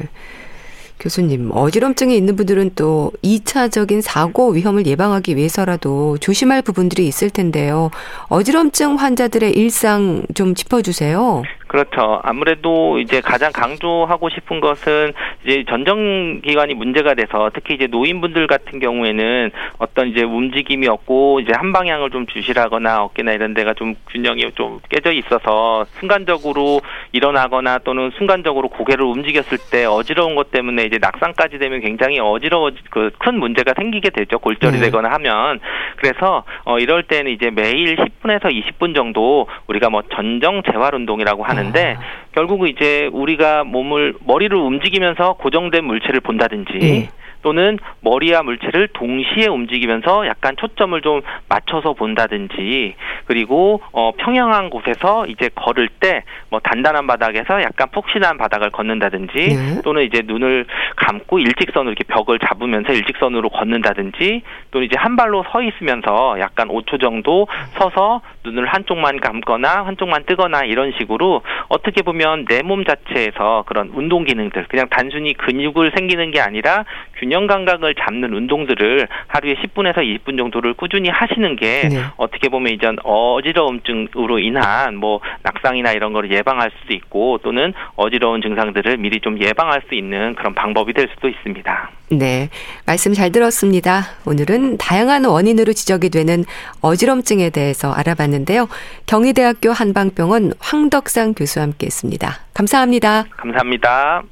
[0.99, 7.89] 교수님, 어지럼증이 있는 분들은 또 2차적인 사고 위험을 예방하기 위해서라도 조심할 부분들이 있을 텐데요.
[8.27, 11.43] 어지럼증 환자들의 일상 좀 짚어주세요.
[11.69, 12.19] 그렇죠.
[12.23, 15.13] 아무래도 이제 가장 강조하고 싶은 것은
[15.45, 21.71] 이제 전정기관이 문제가 돼서 특히 이제 노인분들 같은 경우에는 어떤 이제 움직임이 없고 이제 한
[21.71, 28.67] 방향을 좀 주시라거나 어깨나 이런 데가 좀 균형이 좀 깨져 있어서 순간적으로 일어나거나 또는 순간적으로
[28.69, 34.09] 고개를 움직였을 때 어지러운 것 때문에 이제 낙상까지 되면 굉장히 어지러워 그 큰 문제가 생기게
[34.09, 34.39] 되죠.
[34.39, 34.85] 골절이 네.
[34.85, 35.59] 되거나 하면
[35.97, 41.58] 그래서 어 이럴 때는 이제 매일 10분에서 20분 정도 우리가 뭐 전정 재활 운동이라고 하는
[41.59, 42.01] 하는데 아.
[42.33, 47.09] 결국은 이제 우리가 몸을 머리를 움직이면서 고정된 물체를 본다든지 예.
[47.41, 55.49] 또는 머리와 물체를 동시에 움직이면서 약간 초점을 좀 맞춰서 본다든지 그리고 어 평양한 곳에서 이제
[55.55, 59.81] 걸을 때 뭐 단단한 바닥에서 약간 푹신한 바닥을 걷는다든지 네.
[59.83, 65.61] 또는 이제 눈을 감고 일직선으로 이렇게 벽을 잡으면서 일직선으로 걷는다든지 또는 이제 한 발로 서
[65.61, 67.47] 있으면서 약간 5초 정도
[67.77, 74.25] 서서 눈을 한쪽만 감거나 한쪽만 뜨거나 이런 식으로 어떻게 보면 내 몸 자체에서 그런 운동
[74.25, 76.85] 기능들 그냥 단순히 근육을 생기는 게 아니라
[77.17, 82.01] 균형 감각을 잡는 운동들을 하루에 10분에서 20분 정도를 꾸준히 하시는 게 네.
[82.17, 88.97] 어떻게 보면 이전 어지러움증으로 인한 뭐 낙상이나 이런 거를 예방할 수도 있고 또는 어지러운 증상들을
[88.97, 91.91] 미리 좀 예방할 수 있는 그런 방법이 될 수도 있습니다.
[92.11, 92.49] 네.
[92.85, 94.01] 말씀 잘 들었습니다.
[94.25, 96.43] 오늘은 다양한 원인으로 지적이 되는
[96.81, 98.67] 어지럼증에 대해서 알아봤는데요.
[99.05, 102.39] 경희대학교 한방병원 황덕상 교수와 함께 했습니다.
[102.53, 103.25] 감사합니다.
[103.37, 104.23] 감사합니다.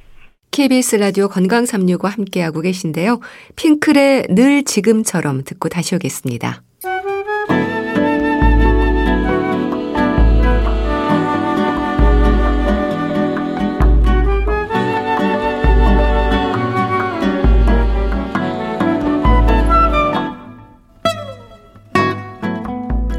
[0.51, 3.19] KBS 라디오 건강 365 함께하고 계신데요.
[3.55, 6.63] 핑클의 늘 지금처럼 듣고 다시 오겠습니다.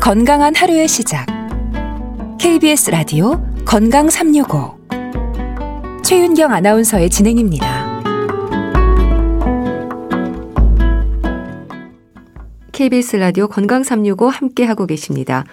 [0.08, 1.26] 건강한 하루의 시작.
[2.40, 4.77] KBS 라디오 건강 365.
[6.08, 8.02] 최윤경 아나운서의 진행입니다.
[12.72, 15.44] KBS 라디오 건강 365 함께 하고 계십니다.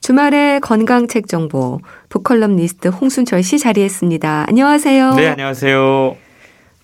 [0.00, 1.78] 주말에 건강책 정보
[2.08, 4.46] 북컬럼니스트 홍순철 씨 자리했습니다.
[4.48, 5.14] 안녕하세요.
[5.14, 6.16] 네, 안녕하세요.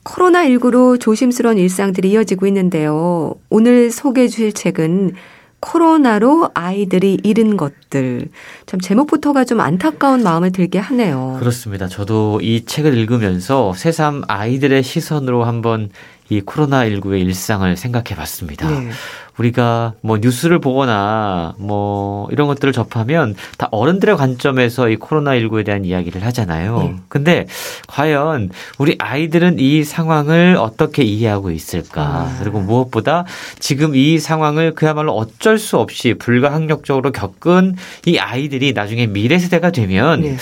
[0.05, 3.35] 코로나19로 조심스러운 일상들이 이어지고 있는데요.
[3.49, 5.15] 오늘 소개해 주실 책은
[5.61, 8.29] 코로나로 아이들이 잃은 것들.
[8.67, 11.37] 참 제목부터가 좀 안타까운 마음을 들게 하네요.
[11.39, 11.87] 그렇습니다.
[11.87, 15.91] 저도 이 책을 읽으면서 새삼 아이들의 시선으로 한번
[16.31, 18.69] 이 코로나19의 일상을 생각해 봤습니다.
[18.69, 18.91] 네.
[19.37, 26.25] 우리가 뭐 뉴스를 보거나 뭐 이런 것들을 접하면 다 어른들의 관점에서 이 코로나19에 대한 이야기를
[26.27, 26.79] 하잖아요.
[26.79, 26.97] 네.
[27.09, 27.47] 근데
[27.89, 32.03] 과연 우리 아이들은 이 상황을 어떻게 이해하고 있을까?
[32.03, 32.37] 아.
[32.41, 33.25] 그리고 무엇보다
[33.59, 40.21] 지금 이 상황을 그야말로 어쩔 수 없이 불가항력적으로 겪은 이 아이들이 나중에 미래 세대가 되면
[40.21, 40.37] 네.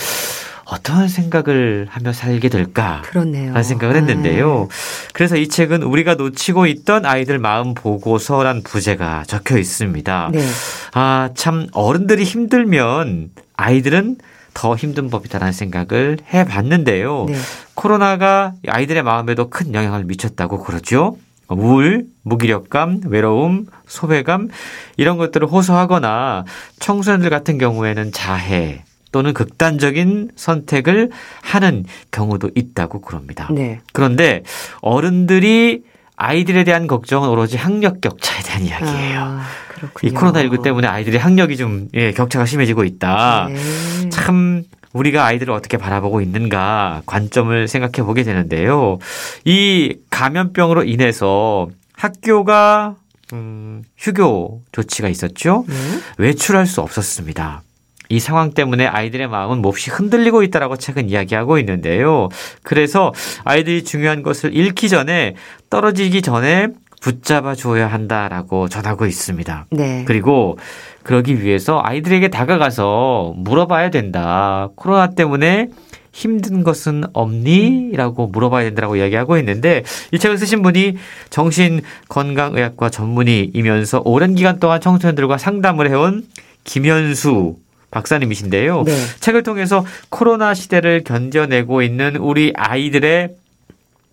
[0.71, 3.01] 어떤 생각을 하며 살게 될까?
[3.05, 3.49] 그렇네요.
[3.49, 4.67] 하는 생각을 했는데요.
[4.69, 4.73] 아.
[5.13, 10.29] 그래서 이 책은 우리가 놓치고 있던 아이들 마음 보고서란 부제가 적혀 있습니다.
[10.31, 10.45] 네.
[10.93, 14.17] 아, 참 어른들이 힘들면 아이들은
[14.53, 17.25] 더 힘든 법이다라는 생각을 해 봤는데요.
[17.27, 17.35] 네.
[17.73, 21.17] 코로나가 아이들의 마음에도 큰 영향을 미쳤다고 그러죠.
[21.47, 24.49] 우울, 무기력감, 외로움, 소외감
[24.97, 26.45] 이런 것들을 호소하거나
[26.79, 31.09] 청소년들 같은 경우에는 자해, 또는 극단적인 선택을
[31.41, 33.47] 하는 경우도 있다고 그럽니다.
[33.51, 33.81] 네.
[33.93, 34.43] 그런데
[34.81, 35.83] 어른들이
[36.15, 39.21] 아이들에 대한 걱정은 오로지 학력 격차에 대한 이야기예요.
[39.21, 39.41] 아,
[40.03, 43.47] 이 코로나19 때문에 아이들의 학력이 좀 예, 격차가 심해지고 있다.
[43.49, 44.09] 네.
[44.09, 48.97] 참 우리가 아이들을 어떻게 바라보고 있는가 관점을 생각해 보게 되는데요.
[49.45, 52.95] 이 감염병으로 인해서 학교가
[53.33, 55.65] 음, 휴교 조치가 있었죠.
[55.67, 55.75] 네.
[56.17, 57.61] 외출할 수 없었습니다.
[58.09, 62.29] 이 상황 때문에 아이들의 마음은 몹시 흔들리고 있다라고 책은 이야기하고 있는데요.
[62.63, 63.13] 그래서
[63.45, 65.35] 아이들이 중요한 것을 잃기 전에
[65.69, 66.69] 떨어지기 전에
[67.01, 69.67] 붙잡아 줘야 한다라고 전하고 있습니다.
[69.71, 70.03] 네.
[70.05, 70.57] 그리고
[71.03, 74.69] 그러기 위해서 아이들에게 다가가서 물어봐야 된다.
[74.75, 75.69] 코로나 때문에
[76.11, 77.91] 힘든 것은 없니?
[77.93, 80.97] 라고 물어봐야 된다고 이야기하고 있는데 이 책을 쓰신 분이
[81.29, 86.25] 정신건강의학과 전문의이면서 오랜 기간 동안 청소년들과 상담을 해온
[86.63, 87.55] 김현수
[87.91, 88.83] 박사님이신데요.
[88.83, 88.95] 네.
[89.19, 93.29] 책을 통해서 코로나 시대를 견뎌내고 있는 우리 아이들의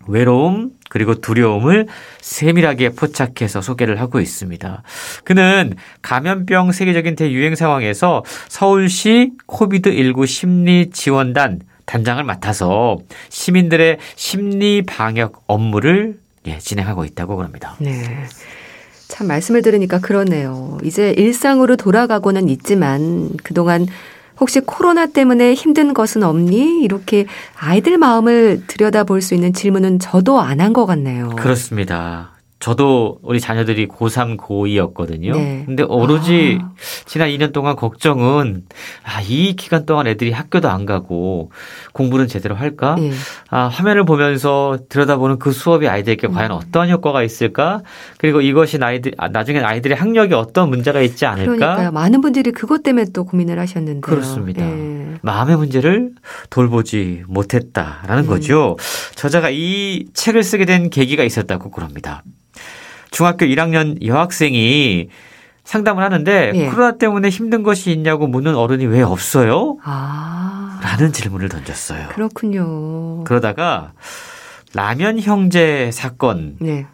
[0.08, 1.88] 외로움 그리고 두려움을
[2.20, 4.82] 세밀하게 포착해서 소개를 하고 있습니다.
[5.24, 16.18] 그는 감염병 세계적인 대유행 상황에서 서울시 코비드19 심리 지원단 단장을 맡아서 시민들의 심리 방역 업무를
[16.46, 17.76] 예, 진행하고 있다고 그럽니다.
[17.80, 18.26] 네.
[19.08, 20.78] 참 말씀을 들으니까 그러네요.
[20.82, 23.86] 이제 일상으로 돌아가고는 있지만 그동안
[24.38, 26.82] 혹시 코로나 때문에 힘든 것은 없니?
[26.82, 27.26] 이렇게
[27.58, 31.30] 아이들 마음을 들여다볼 수 있는 질문은 저도 안 한 것 같네요.
[31.36, 32.35] 그렇습니다.
[32.58, 35.32] 저도 우리 자녀들이 고3, 고2였거든요.
[35.32, 35.62] 네.
[35.66, 36.72] 근데 오로지 아.
[37.04, 38.64] 지난 2년 동안 걱정은
[39.04, 41.52] 아, 이 기간 동안 애들이 학교도 안 가고
[41.92, 42.96] 공부는 제대로 할까?
[42.98, 43.12] 네.
[43.50, 46.32] 아, 화면을 보면서 들여다보는 그 수업이 아이들에게 음.
[46.32, 47.82] 과연 어떤 효과가 있을까?
[48.16, 51.54] 그리고 이것이 아이들 아, 나중에 아이들의 학력에 어떤 문제가 있지 않을까?
[51.54, 51.90] 그러니까요.
[51.92, 54.64] 많은 분들이 그것 때문에 또 고민을 하셨는데 그렇습니다.
[54.64, 55.14] 네.
[55.20, 56.12] 마음의 문제를
[56.48, 58.28] 돌보지 못했다라는 음.
[58.28, 58.76] 거죠.
[59.14, 62.22] 저자가 이 책을 쓰게 된 계기가 있었다고 그럽니다.
[63.16, 65.08] 중학교 1학년 여학생이
[65.64, 66.66] 상담을 하는데 예.
[66.68, 69.78] 코로나 때문에 힘든 것이 있냐고 묻는 어른이 왜 없어요?
[69.82, 70.78] 아.
[70.82, 72.08] 라는 질문을 던졌어요.
[72.08, 73.24] 그렇군요.
[73.24, 73.94] 그러다가
[74.74, 76.84] 라면 형제 사건 네.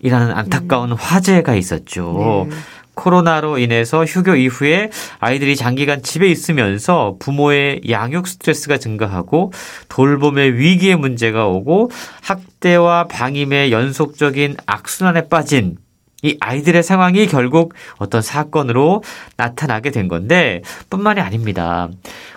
[0.00, 0.96] 이라는 안타까운 음.
[0.98, 2.48] 화재가 있었죠.
[2.50, 2.56] 네.
[2.98, 9.52] 코로나로 인해서 휴교 이후에 아이들이 장기간 집에 있으면서 부모의 양육 스트레스가 증가하고
[9.88, 11.90] 돌봄의 위기의 문제가 오고
[12.22, 15.76] 학대와 방임의 연속적인 악순환에 빠진
[16.22, 19.04] 이 아이들의 상황이 결국 어떤 사건으로
[19.36, 21.88] 나타나게 된 건데 뿐만이 아닙니다.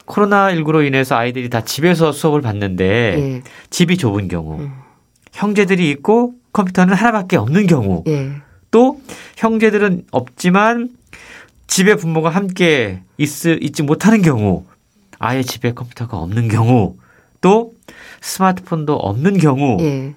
[0.06, 3.41] 코로나19로 인해서 아이들이 다 집에서 수업을 받는데 예.
[3.71, 4.71] 집이 좁은 경우 음.
[5.32, 8.34] 형제들이 있고 컴퓨터는 하나밖에 없는 경우 예.
[8.71, 9.01] 또
[9.38, 10.89] 형제들은 없지만
[11.67, 14.65] 집에 부모가 함께 있, 있지 못하는 경우
[15.19, 16.95] 아예 집에 컴퓨터가 없는 경우
[17.41, 17.73] 또
[18.21, 20.15] 스마트폰도 없는 경우 예.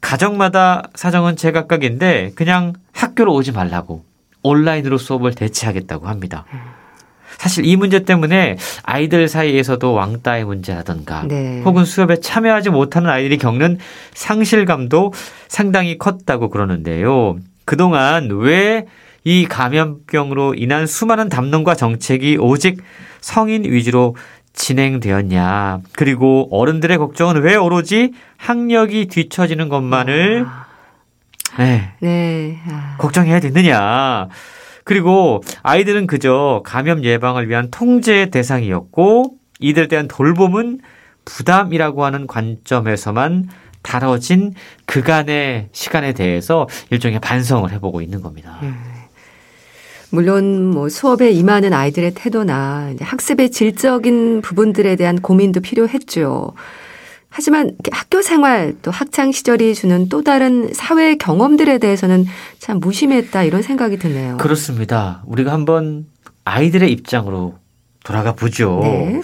[0.00, 4.04] 가정마다 사정은 제각각인데 그냥 학교로 오지 말라고
[4.42, 6.44] 온라인으로 수업을 대체하겠다고 합니다.
[7.38, 11.60] 사실 이 문제 때문에 아이들 사이에서도 왕따의 문제라든가 네.
[11.62, 13.78] 혹은 수업에 참여하지 못하는 아이들이 겪는
[14.14, 15.12] 상실감도
[15.48, 17.36] 상당히 컸다고 그러는데요.
[17.66, 18.86] 그동안 왜
[19.26, 22.80] 이 감염병으로 인한 수많은 담론과 정책이 오직
[23.20, 24.14] 성인 위주로
[24.52, 25.80] 진행되었냐.
[25.96, 30.66] 그리고 어른들의 걱정은 왜 오로지 학력이 뒤처지는 것만을 아.
[31.58, 31.92] 네.
[32.00, 32.60] 네.
[32.70, 32.94] 아.
[32.98, 34.28] 걱정해야 되느냐.
[34.84, 40.78] 그리고 아이들은 그저 감염 예방을 위한 통제 대상이었고 이들에 대한 돌봄은
[41.24, 43.48] 부담이라고 하는 관점에서만
[43.86, 44.52] 다뤄진
[44.84, 48.58] 그간의 시간에 대해서 일종의 반성을 해보고 있는 겁니다.
[48.60, 48.70] 네.
[50.10, 56.52] 물론 뭐 수업에 임하는 아이들의 태도나 학습의 질적인 부분들에 대한 고민도 필요했죠.
[57.28, 62.24] 하지만 학교 생활 또 학창 시절이 주는 또 다른 사회 경험들에 대해서는
[62.58, 64.38] 참 무심했다 이런 생각이 드네요.
[64.38, 65.22] 그렇습니다.
[65.26, 66.06] 우리가 한번
[66.44, 67.56] 아이들의 입장으로
[68.04, 68.80] 돌아가 보죠.
[68.82, 69.20] 네.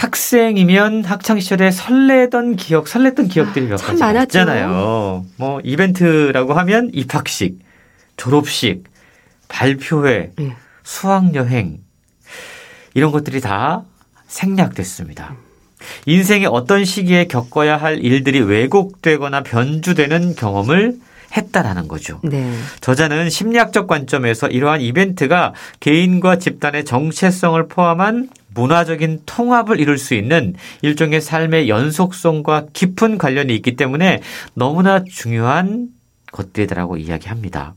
[0.00, 5.26] 학생이면 학창 시절에 설레던 기억, 설렜던 기억들이 몇 가지 많았잖아요.
[5.36, 7.58] 뭐 이벤트라고 하면 입학식,
[8.16, 8.84] 졸업식,
[9.48, 10.56] 발표회, 네.
[10.84, 11.80] 수학 여행
[12.94, 13.82] 이런 것들이 다
[14.26, 15.36] 생략됐습니다.
[16.06, 20.96] 인생의 어떤 시기에 겪어야 할 일들이 왜곡되거나 변주되는 경험을
[21.36, 22.20] 했다라는 거죠.
[22.24, 22.50] 네.
[22.80, 31.20] 저자는 심리학적 관점에서 이러한 이벤트가 개인과 집단의 정체성을 포함한 문화적인 통합을 이룰 수 있는 일종의
[31.20, 34.20] 삶의 연속성과 깊은 관련이 있기 때문에
[34.54, 35.88] 너무나 중요한
[36.32, 37.74] 것들이라고 이야기합니다.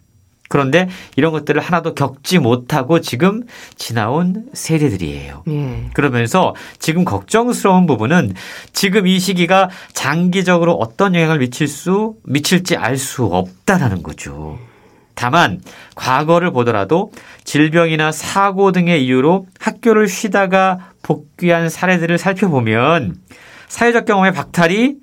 [0.50, 3.42] 그런데 이런 것들을 하나도 겪지 못하고 지금
[3.76, 5.44] 지나온 세대들이에요.
[5.48, 5.90] 예.
[5.94, 8.36] 그러면서 지금 걱정스러운 부분은
[8.72, 14.60] 지금 이 시기가 장기적으로 어떤 영향을 미칠 수 미칠지 알 수 없다라는 거죠.
[15.16, 15.62] 다만
[15.96, 17.12] 과거를 보더라도
[17.44, 23.16] 질병이나 사고 등의 이유로 학교를 쉬다가 복귀한 사례들을 살펴보면
[23.68, 24.96] 사회적 경험의 박탈이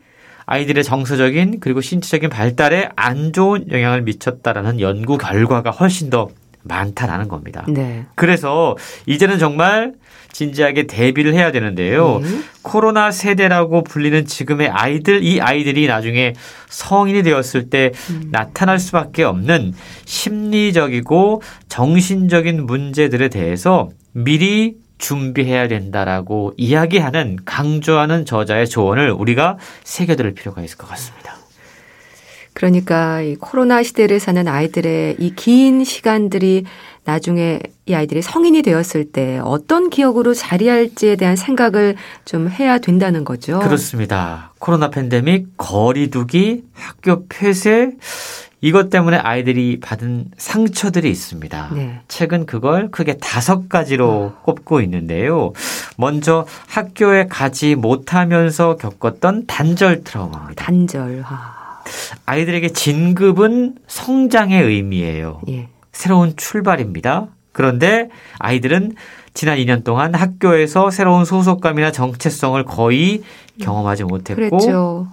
[0.47, 6.29] 아이들의 정서적인 그리고 신체적인 발달에 안 좋은 영향을 미쳤다라는 연구 결과가 훨씬 더
[6.63, 7.65] 많다라는 겁니다.
[7.69, 8.07] 네.
[8.17, 9.95] 그래서 이제는 정말
[10.33, 12.21] 진지하게 대비를 해야 되는데요.
[12.23, 12.29] 네.
[12.63, 16.35] 코로나 세대라고 불리는 지금의 아이들, 이 아이들이 나중에
[16.69, 18.29] 성인이 되었을 때 음.
[18.31, 29.57] 나타날 수밖에 없는 심리적이고 정신적인 문제들에 대해서 미리 준비해야 된다라고 이야기하는 강조하는 저자의 조언을 우리가
[29.85, 31.37] 새겨들을 필요가 있을 것 같습니다.
[32.53, 36.65] 그러니까 이 코로나 시대를 사는 아이들의 이 긴 시간들이
[37.05, 43.59] 나중에 이 아이들이 성인이 되었을 때 어떤 기억으로 자리할지에 대한 생각을 좀 해야 된다는 거죠.
[43.61, 44.53] 그렇습니다.
[44.59, 47.93] 코로나 팬데믹, 거리두기, 학교 폐쇄,
[48.63, 51.71] 이것 때문에 아이들이 받은 상처들이 있습니다.
[51.75, 52.01] 네.
[52.09, 54.39] 책은 그걸 크게 다섯 가지로 어.
[54.43, 55.53] 꼽고 있는데요.
[55.97, 60.63] 먼저 학교에 가지 못하면서 겪었던 단절 트라우마입니다.
[60.63, 61.25] 단절.
[61.27, 61.83] 아.
[62.27, 65.41] 아이들에게 진급은 성장의 의미예요.
[65.49, 65.69] 예.
[66.01, 67.27] 새로운 출발입니다.
[67.53, 68.09] 그런데
[68.39, 68.95] 아이들은
[69.35, 73.23] 지난 2년 동안 학교에서 새로운 소속감이나 정체성을 거의
[73.61, 75.09] 경험하지 못했고 그랬죠.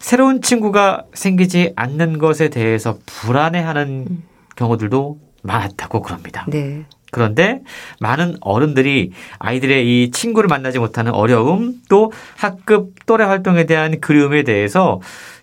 [0.00, 4.22] 새로운 친구가 생기지 않는 것에 대해서 불안해하는 음.
[4.56, 6.46] 경우들도 많았다고 그럽니다.
[6.48, 6.84] 네.
[7.12, 7.60] 그런데
[8.00, 15.00] 많은 어른들이 아이들의 이 친구를 만나지 못하는 어려움 또 학급 또래 활동에 대한 그리움에 대해서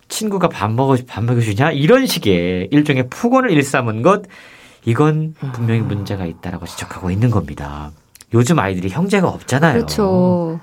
[0.09, 4.23] 친구가 밥 먹어 밥 먹여주냐 이런 식의 일종의 폭언을 일삼은 것
[4.85, 7.91] 이건 분명히 문제가 있다라고 지적하고 있는 겁니다.
[8.33, 9.73] 요즘 아이들이 형제가 없잖아요.
[9.73, 10.59] 그렇죠.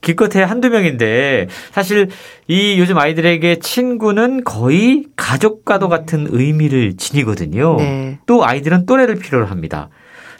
[0.00, 2.08] 기껏해 한두 명인데 사실
[2.48, 7.76] 이 요즘 아이들에게 친구는 거의 가족과도 같은 의미를 지니거든요.
[7.76, 8.18] 네.
[8.26, 9.90] 또 아이들은 또래를 필요로 합니다.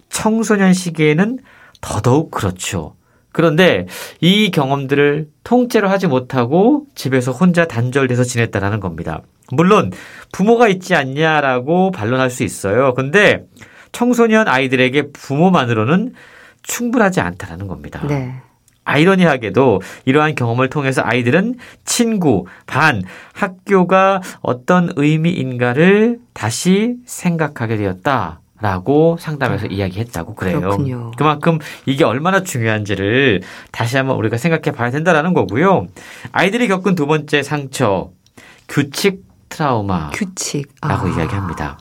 [0.09, 1.39] 청소년 시기에는
[1.81, 2.95] 더더욱 그렇죠.
[3.33, 3.87] 그런데
[4.21, 9.23] 이 경험들을 통째로 하지 못하고 집에서 혼자 단절돼서 지냈다라는 겁니다.
[9.53, 9.93] 물론
[10.33, 12.95] 부모가 있지 않냐라고 반론할 수 있어요.
[12.95, 13.45] 근데
[13.93, 16.15] 청소년 아이들에게 부모만으로는
[16.63, 18.01] 충분하지 않다라는 겁니다.
[18.07, 18.35] 네.
[18.85, 28.41] 아이러니하게도 이러한 경험을 통해서 아이들은 친구, 반, 학교가 어떤 의미인가를 다시 생각하게 되었다.
[28.63, 29.77] 라고 상담에서 네.
[29.77, 30.61] 이야기했다고 그래요.
[30.61, 31.13] 그렇군요.
[31.17, 33.41] 그만큼 이게 얼마나 중요한지를
[33.73, 35.87] 다시 한번 우리가 생각해 봐야 된다라는 거고요.
[36.33, 38.11] 아이들이 겪은 두 번째 상처,
[38.69, 40.11] 규칙 트라우마.
[40.11, 40.73] 규칙.
[40.81, 41.11] 라고 아.
[41.11, 41.79] 이야기합니다.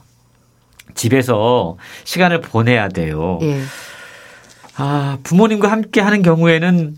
[0.95, 3.39] 집에서 시간을 보내야 돼요.
[3.41, 3.61] 예.
[4.75, 6.95] 아, 부모님과 함께 하는 경우에는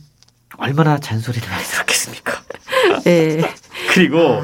[0.58, 2.42] 얼마나 잔소리를 많이 들었겠습니까?
[3.06, 3.42] 예.
[3.94, 4.42] 그리고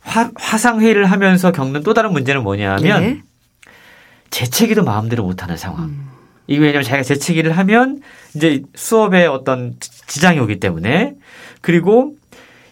[0.00, 3.22] 화, 화상회의를 하면서 겪는 또 다른 문제는 뭐냐면 예.
[4.30, 5.84] 재채기도 마음대로 못하는 상황.
[5.84, 6.10] 음.
[6.46, 8.00] 이게 왜냐면 자기가 재채기를 하면
[8.34, 11.14] 이제 수업에 어떤 지장이 오기 때문에
[11.60, 12.14] 그리고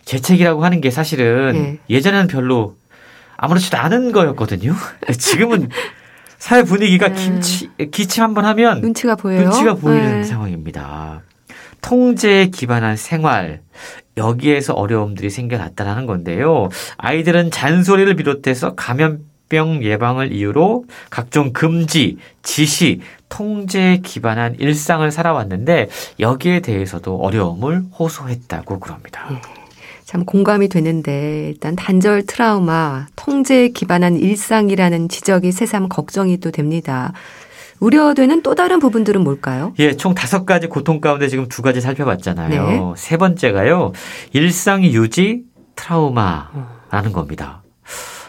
[0.09, 1.78] 재채기라고 하는 게 사실은 네.
[1.90, 2.76] 예전에는 별로
[3.36, 4.74] 아무렇지도 않은 거였거든요.
[5.18, 5.68] 지금은
[6.38, 7.14] 사회 분위기가 네.
[7.14, 9.42] 김치, 기침 한번 하면 눈치가 보여요.
[9.42, 10.24] 눈치가 보이는 네.
[10.24, 11.20] 상황입니다.
[11.82, 13.61] 통제에 기반한 생활
[14.16, 16.70] 여기에서 어려움들이 생겨났다는 건데요.
[16.96, 25.88] 아이들은 잔소리를 비롯해서 감염 병 예방을 이유로 각종 금지, 지시, 통제에 기반한 일상을 살아왔는데
[26.20, 29.28] 여기에 대해서도 어려움을 호소했다고 그럽니다.
[29.32, 29.57] 예,
[30.09, 37.12] 참 공감이 되는데 일단 단절 트라우마, 통제에 기반한 일상이라는 지적이 새삼 걱정이 또 됩니다.
[37.78, 39.74] 우려되는 또 다른 부분들은 뭘까요?
[39.78, 42.66] 예, 총 다섯 가지 고통 가운데 지금 두 가지 살펴봤잖아요.
[42.68, 42.80] 네.
[42.96, 43.92] 세 번째가요,
[44.32, 45.42] 일상 유지
[45.76, 47.62] 트라우마라는 겁니다.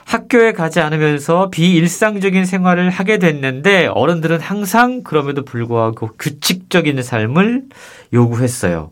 [0.03, 7.63] 학교에 가지 않으면서 비일상적인 생활을 하게 됐는데 어른들은 항상 그럼에도 불구하고 규칙적인 삶을
[8.11, 8.91] 요구했어요.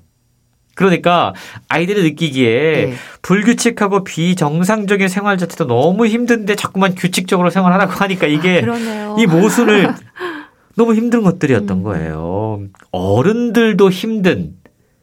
[0.77, 1.33] 그러니까
[1.69, 2.93] 아이들이 느끼기에 네.
[3.23, 9.91] 불규칙하고 비정상적인 생활 자체도 너무 힘든데 자꾸만 규칙적으로 생활하라고 하니까 이게 아, 이 모순을
[10.77, 11.83] 너무 힘든 것들이었던 음.
[11.83, 12.61] 거예요.
[12.91, 14.53] 어른들도 힘든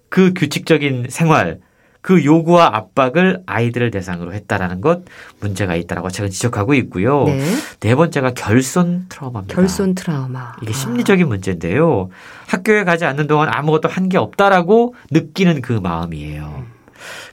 [0.08, 1.58] 그 규칙적인 생활,
[2.04, 5.04] 그 요구와 압박을 아이들을 대상으로 했다라는 것
[5.40, 7.24] 문제가 있다라고 제가 지적하고 있고요.
[7.24, 7.42] 네.
[7.80, 9.54] 네 번째가 결손 트라우마입니다.
[9.54, 10.52] 결손 트라우마.
[10.60, 10.74] 이게 아.
[10.74, 12.10] 심리적인 문제인데요.
[12.46, 16.64] 학교에 가지 않는 동안 아무것도 한 게 없다라고 느끼는 그 마음이에요.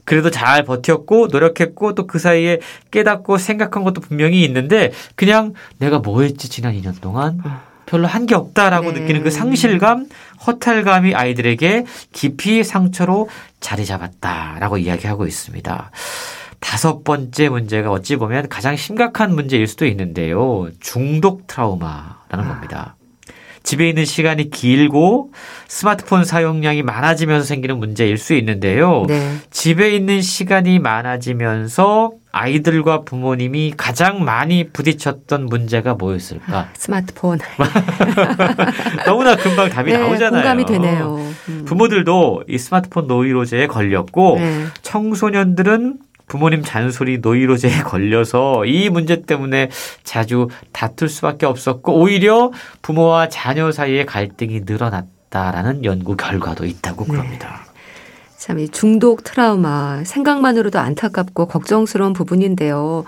[0.05, 2.59] 그래도 잘 버텼고 노력했고 또 그 사이에
[2.91, 7.63] 깨닫고 생각한 것도 분명히 있는데 그냥 내가 뭐 했지 지난 2년 동안 아.
[7.91, 9.01] 별로 한 게 없다라고 네.
[9.01, 10.07] 느끼는 그 상실감,
[10.47, 13.27] 허탈감이 아이들에게 깊이 상처로
[13.59, 15.91] 자리 잡았다라고 이야기하고 있습니다.
[16.61, 20.69] 다섯 번째 문제가 어찌 보면 가장 심각한 문제일 수도 있는데요.
[20.79, 22.47] 중독 트라우마라는 아.
[22.47, 22.95] 겁니다.
[23.63, 25.31] 집에 있는 시간이 길고
[25.67, 29.03] 스마트폰 사용량이 많아지면서 생기는 문제일 수 있는데요.
[29.07, 29.35] 네.
[29.49, 36.57] 집에 있는 시간이 많아지면서 아이들과 부모님이 가장 많이 부딪혔던 문제가 뭐였을까?
[36.57, 37.39] 아, 스마트폰.
[39.05, 40.31] 너무나 금방 답이 네, 나오잖아요.
[40.31, 41.17] 공감이 되네요.
[41.49, 41.65] 음.
[41.65, 44.65] 부모들도 이 스마트폰 노이로제에 걸렸고 네.
[44.81, 49.69] 청소년들은 부모님 잔소리 노이로제에 걸려서 이 문제 때문에
[50.03, 52.51] 자주 다툴 수밖에 없었고 오히려
[52.81, 57.11] 부모와 자녀 사이의 갈등이 늘어났다라는 연구 결과도 있다고 네.
[57.11, 57.65] 그럽니다.
[58.41, 63.03] 참, 이 중독 트라우마, 생각만으로도 안타깝고 걱정스러운 부분인데요.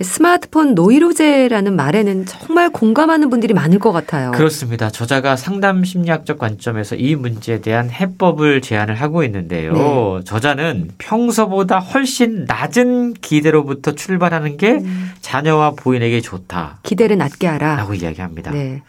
[0.00, 4.30] 스마트폰 노이로제라는 말에는 정말 공감하는 분들이 많을 것 같아요.
[4.30, 4.88] 그렇습니다.
[4.88, 9.72] 저자가 상담 심리학적 관점에서 이 문제에 대한 해법을 제안을 하고 있는데요.
[9.72, 10.20] 네.
[10.24, 15.10] 저자는 평소보다 훨씬 낮은 기대로부터 출발하는 게 음.
[15.20, 16.78] 자녀와 부인에게 좋다.
[16.84, 17.74] 기대를 낮게 하라.
[17.74, 18.52] 라고 이야기합니다.
[18.52, 18.82] 네.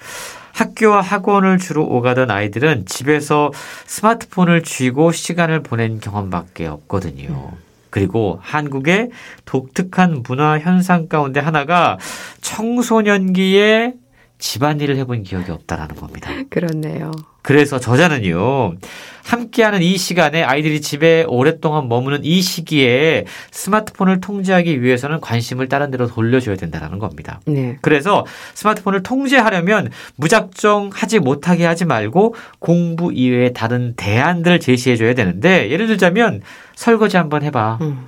[0.57, 3.51] 학교와 학원을 주로 오가던 아이들은 집에서
[3.85, 7.51] 스마트폰을 쥐고 시간을 보낸 경험밖에 없거든요.
[7.53, 7.67] 음.
[7.91, 9.11] 그리고 한국의
[9.45, 11.99] 독특한 문화 현상 가운데 하나가
[12.41, 13.93] 청소년기에
[14.39, 16.29] 집안일을 해본 기억이 없다라는 겁니다.
[16.49, 17.11] 그렇네요.
[17.41, 18.75] 그래서 저자는요,
[19.23, 26.07] 함께하는 이 시간에 아이들이 집에 오랫동안 머무는 이 시기에 스마트폰을 통제하기 위해서는 관심을 다른 데로
[26.07, 27.39] 돌려줘야 된다는 겁니다.
[27.45, 27.77] 네.
[27.81, 35.87] 그래서 스마트폰을 통제하려면 무작정 하지 못하게 하지 말고 공부 이외에 다른 대안들을 제시해줘야 되는데 예를
[35.87, 36.41] 들자면
[36.75, 37.77] 설거지 한번 해봐.
[37.81, 38.07] 음.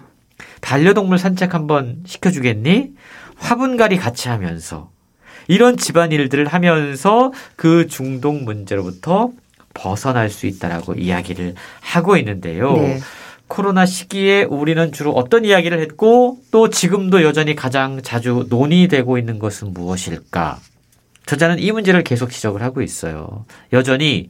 [0.62, 2.92] 반려동물 산책 한번 시켜주겠니?
[3.38, 4.90] 화분갈이 같이 하면서
[5.50, 9.32] 이런 집안일들을 하면서 그 중독 문제로부터
[9.74, 12.74] 벗어날 수 있다라고 이야기를 하고 있는데요.
[12.74, 13.00] 네.
[13.48, 19.74] 코로나 시기에 우리는 주로 어떤 이야기를 했고 또 지금도 여전히 가장 자주 논의되고 있는 것은
[19.74, 20.60] 무엇일까?
[21.26, 23.46] 저자는 이 문제를 계속 지적을 하고 있어요.
[23.74, 24.30] 여전히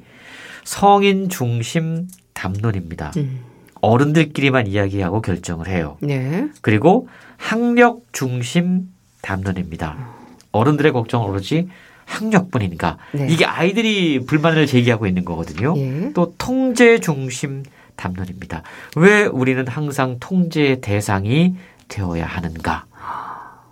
[0.64, 3.12] 성인 중심 담론입니다.
[3.18, 3.42] 음.
[3.82, 5.98] 어른들끼리만 이야기하고 결정을 해요.
[6.00, 6.48] 네.
[6.62, 8.88] 그리고 학력 중심
[9.22, 10.19] 담론입니다.
[10.52, 11.68] 어른들의 걱정은 오로지
[12.06, 12.98] 학력뿐인가.
[13.12, 13.28] 네.
[13.30, 15.76] 이게 아이들이 불만을 제기하고 있는 거거든요.
[15.78, 16.12] 예.
[16.14, 17.64] 또 통제 중심
[17.96, 18.64] 담론입니다.
[18.96, 21.56] 왜 우리는 항상 통제의 대상이
[21.88, 22.86] 되어야 하는가?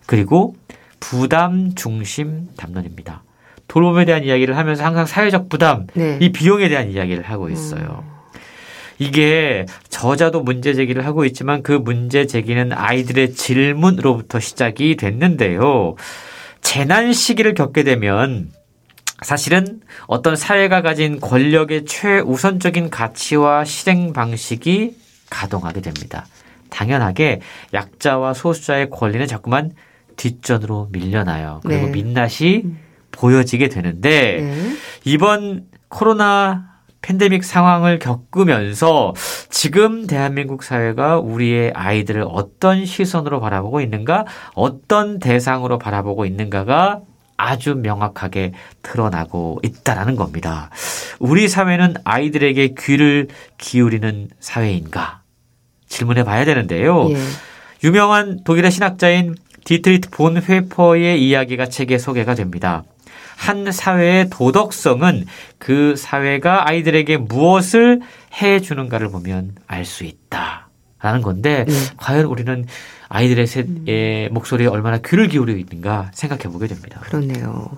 [0.06, 0.56] 그리고
[1.00, 3.24] 부담 중심 담론입니다.
[3.68, 6.18] 돌봄에 대한 이야기를 하면서 항상 사회적 부담, 네.
[6.22, 8.04] 이 비용에 대한 이야기를 하고 있어요.
[8.08, 8.18] 음.
[9.00, 15.96] 이게 저자도 문제 제기를 하고 있지만 그 문제 제기는 아이들의 질문으로부터 시작이 됐는데요.
[16.62, 18.52] 재난 시기를 겪게 되면
[19.22, 24.96] 사실은 어떤 사회가 가진 권력의 최우선적인 가치와 실행 방식이
[25.30, 26.28] 가동하게 됩니다.
[26.70, 27.42] 당연하게
[27.74, 29.72] 약자와 소수자의 권리는 자꾸만
[30.18, 31.62] 뒷전으로 밀려나요.
[31.64, 31.92] 그리고 네.
[31.92, 32.80] 민낯이 음.
[33.12, 34.76] 보여지게 되는데 네.
[35.06, 39.14] 이번 코로나 팬데믹 상황을 겪으면서
[39.50, 47.02] 지금 대한민국 사회가 우리의 아이들을 어떤 시선으로 바라보고 있는가, 어떤 대상으로 바라보고 있는가가
[47.38, 50.70] 아주 명확하게 드러나고 있다라는 겁니다.
[51.20, 53.28] 우리 사회는 아이들에게 귀를
[53.58, 55.22] 기울이는 사회인가?
[55.88, 57.10] 질문해 봐야 되는데요.
[57.12, 57.18] 예.
[57.84, 62.84] 유명한 독일의 신학자인 디트리히 본회퍼의 이야기가 책에 소개가 됩니다.
[63.38, 65.26] 한 사회의 도덕성은
[65.60, 68.02] 그 사회가 아이들에게 무엇을
[68.42, 70.68] 해 주는가를 보면 알 수 있다.
[71.00, 71.74] 라는 건데 네.
[71.98, 72.66] 과연 우리는
[73.08, 73.86] 아이들의 세, 음.
[74.32, 77.00] 목소리에 얼마나 귀를 기울이고 있는가 생각해 보게 됩니다.
[77.02, 77.78] 그렇네요.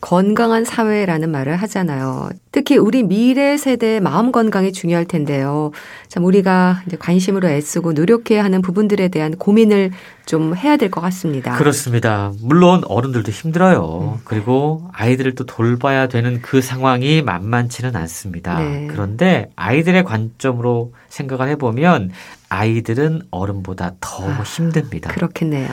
[0.00, 2.30] 건강한 사회라는 말을 하잖아요.
[2.52, 5.72] 특히 우리 미래 세대의 마음 건강이 중요할 텐데요.
[6.06, 9.90] 참 우리가 관심으로 애쓰고 노력해야 하는 부분들에 대한 고민을
[10.24, 11.56] 좀 해야 될 것 같습니다.
[11.56, 12.32] 그렇습니다.
[12.40, 14.14] 물론 어른들도 힘들어요.
[14.18, 14.20] 음.
[14.24, 18.60] 그리고 아이들을 또 돌봐야 되는 그 상황이 만만치는 않습니다.
[18.60, 18.86] 네.
[18.90, 22.10] 그런데 아이들의 관점으로 생각을 해보면
[22.50, 25.10] 아이들은 어른보다 더 아, 힘듭니다.
[25.10, 25.68] 그렇겠네요.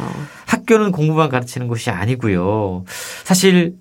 [0.48, 2.84] 학교는 공부만 가르치는 곳이 아니고요.
[3.24, 3.76] 사실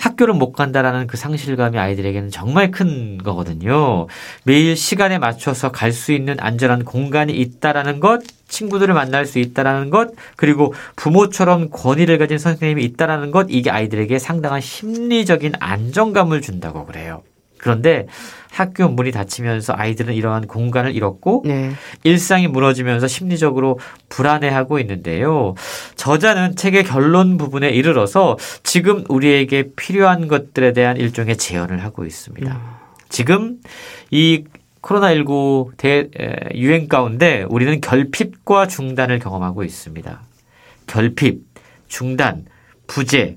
[0.00, 4.06] 학교를 못 간다라는 그 상실감이 아이들에게는 정말 큰 거거든요.
[4.44, 10.12] 매일 시간에 맞춰서 갈 수 있는 안전한 공간이 있다라는 것, 친구들을 만날 수 있다라는 것,
[10.36, 17.22] 그리고 부모처럼 권위를 가진 선생님이 있다라는 것, 이게 아이들에게 상당한 심리적인 안정감을 준다고 그래요.
[17.60, 18.06] 그런데
[18.50, 21.70] 학교 문이 닫히면서 아이들은 이러한 공간을 잃었고 네.
[22.02, 25.54] 일상이 무너지면서 심리적으로 불안해하고 있는데요.
[25.96, 32.52] 저자는 책의 결론 부분에 이르러서 지금 우리에게 필요한 것들에 대한 일종의 제언을 하고 있습니다.
[32.52, 32.60] 음.
[33.08, 33.58] 지금
[34.10, 34.44] 이
[34.82, 36.08] 코로나19 대
[36.54, 40.22] 유행 가운데 우리는 결핍과 중단을 경험하고 있습니다.
[40.86, 41.42] 결핍,
[41.88, 42.46] 중단,
[42.86, 43.36] 부재,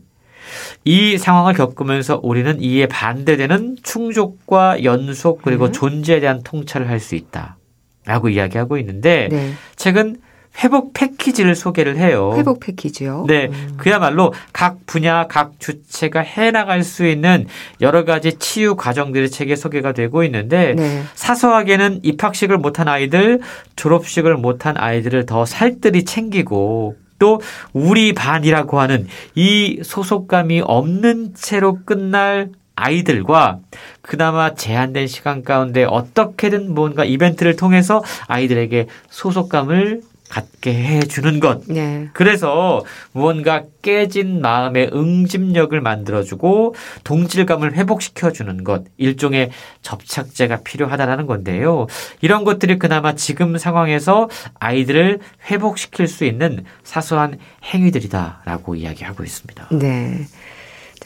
[0.84, 5.72] 이 상황을 겪으면서 우리는 이에 반대되는 충족과 연속 그리고 음.
[5.72, 7.58] 존재에 대한 통찰을 할 수 있다.
[8.06, 9.54] 라고 이야기하고 있는데 네.
[9.76, 10.18] 최근
[10.64, 12.34] 회복 패키지를 소개를 해요.
[12.36, 13.26] 회복 패키지요?
[13.28, 13.50] 네.
[13.52, 13.74] 음.
[13.78, 17.48] 그야말로 각 분야, 각 주체가 해나갈 수 있는
[17.82, 21.04] 여러 가지 치유 과정들이 책에 소개가 되고 있는데 네.
[21.16, 23.40] 사소하게는 입학식을 못한 아이들,
[23.76, 27.40] 졸업식을 못한 아이들을 더 살뜰히 챙기고 또
[27.72, 33.60] 우리 반이라고 하는 이 소속감이 없는 채로 끝날 아이들과
[34.02, 40.02] 그나마 제한된 시간 가운데 어떻게든 뭔가 이벤트를 통해서 아이들에게 소속감을
[40.34, 41.62] 갖게 해주는 것.
[41.68, 42.10] 네.
[42.14, 46.74] 그래서 무언가 깨진 마음의 응집력을 만들어주고
[47.04, 48.84] 동질감을 회복시켜주는 것.
[48.98, 49.52] 일종의
[49.84, 51.86] 접착제가 필요하다라는 건데요.
[52.22, 55.20] 이런 것들이 그나마 지금 상황에서 아이들을
[55.52, 59.68] 회복시킬 수 있는 사소한 행위들이다라고 이야기하고 있습니다.
[59.74, 60.26] 네.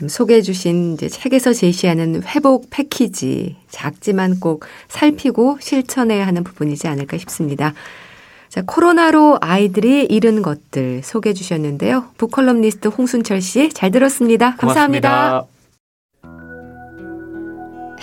[0.08, 7.74] 소개해 주신 이제 책에서 제시하는 회복 패키지 작지만 꼭 살피고 실천해야 하는 부분이지 않을까 싶습니다.
[8.50, 12.06] 자, 코로나로 아이들이 잃은 것들 소개해 주셨는데요.
[12.18, 14.56] 북컬럼니스트 홍순철 씨 잘 들었습니다.
[14.56, 15.10] 감사합니다.
[15.10, 15.58] 고맙습니다.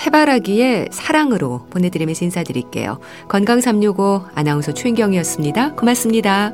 [0.06, 2.98] 해바라기의 사랑으로 보내드리면서 인사드릴게요.
[3.28, 5.72] 건강365 아나운서 최인경이었습니다.
[5.74, 6.52] 고맙습니다.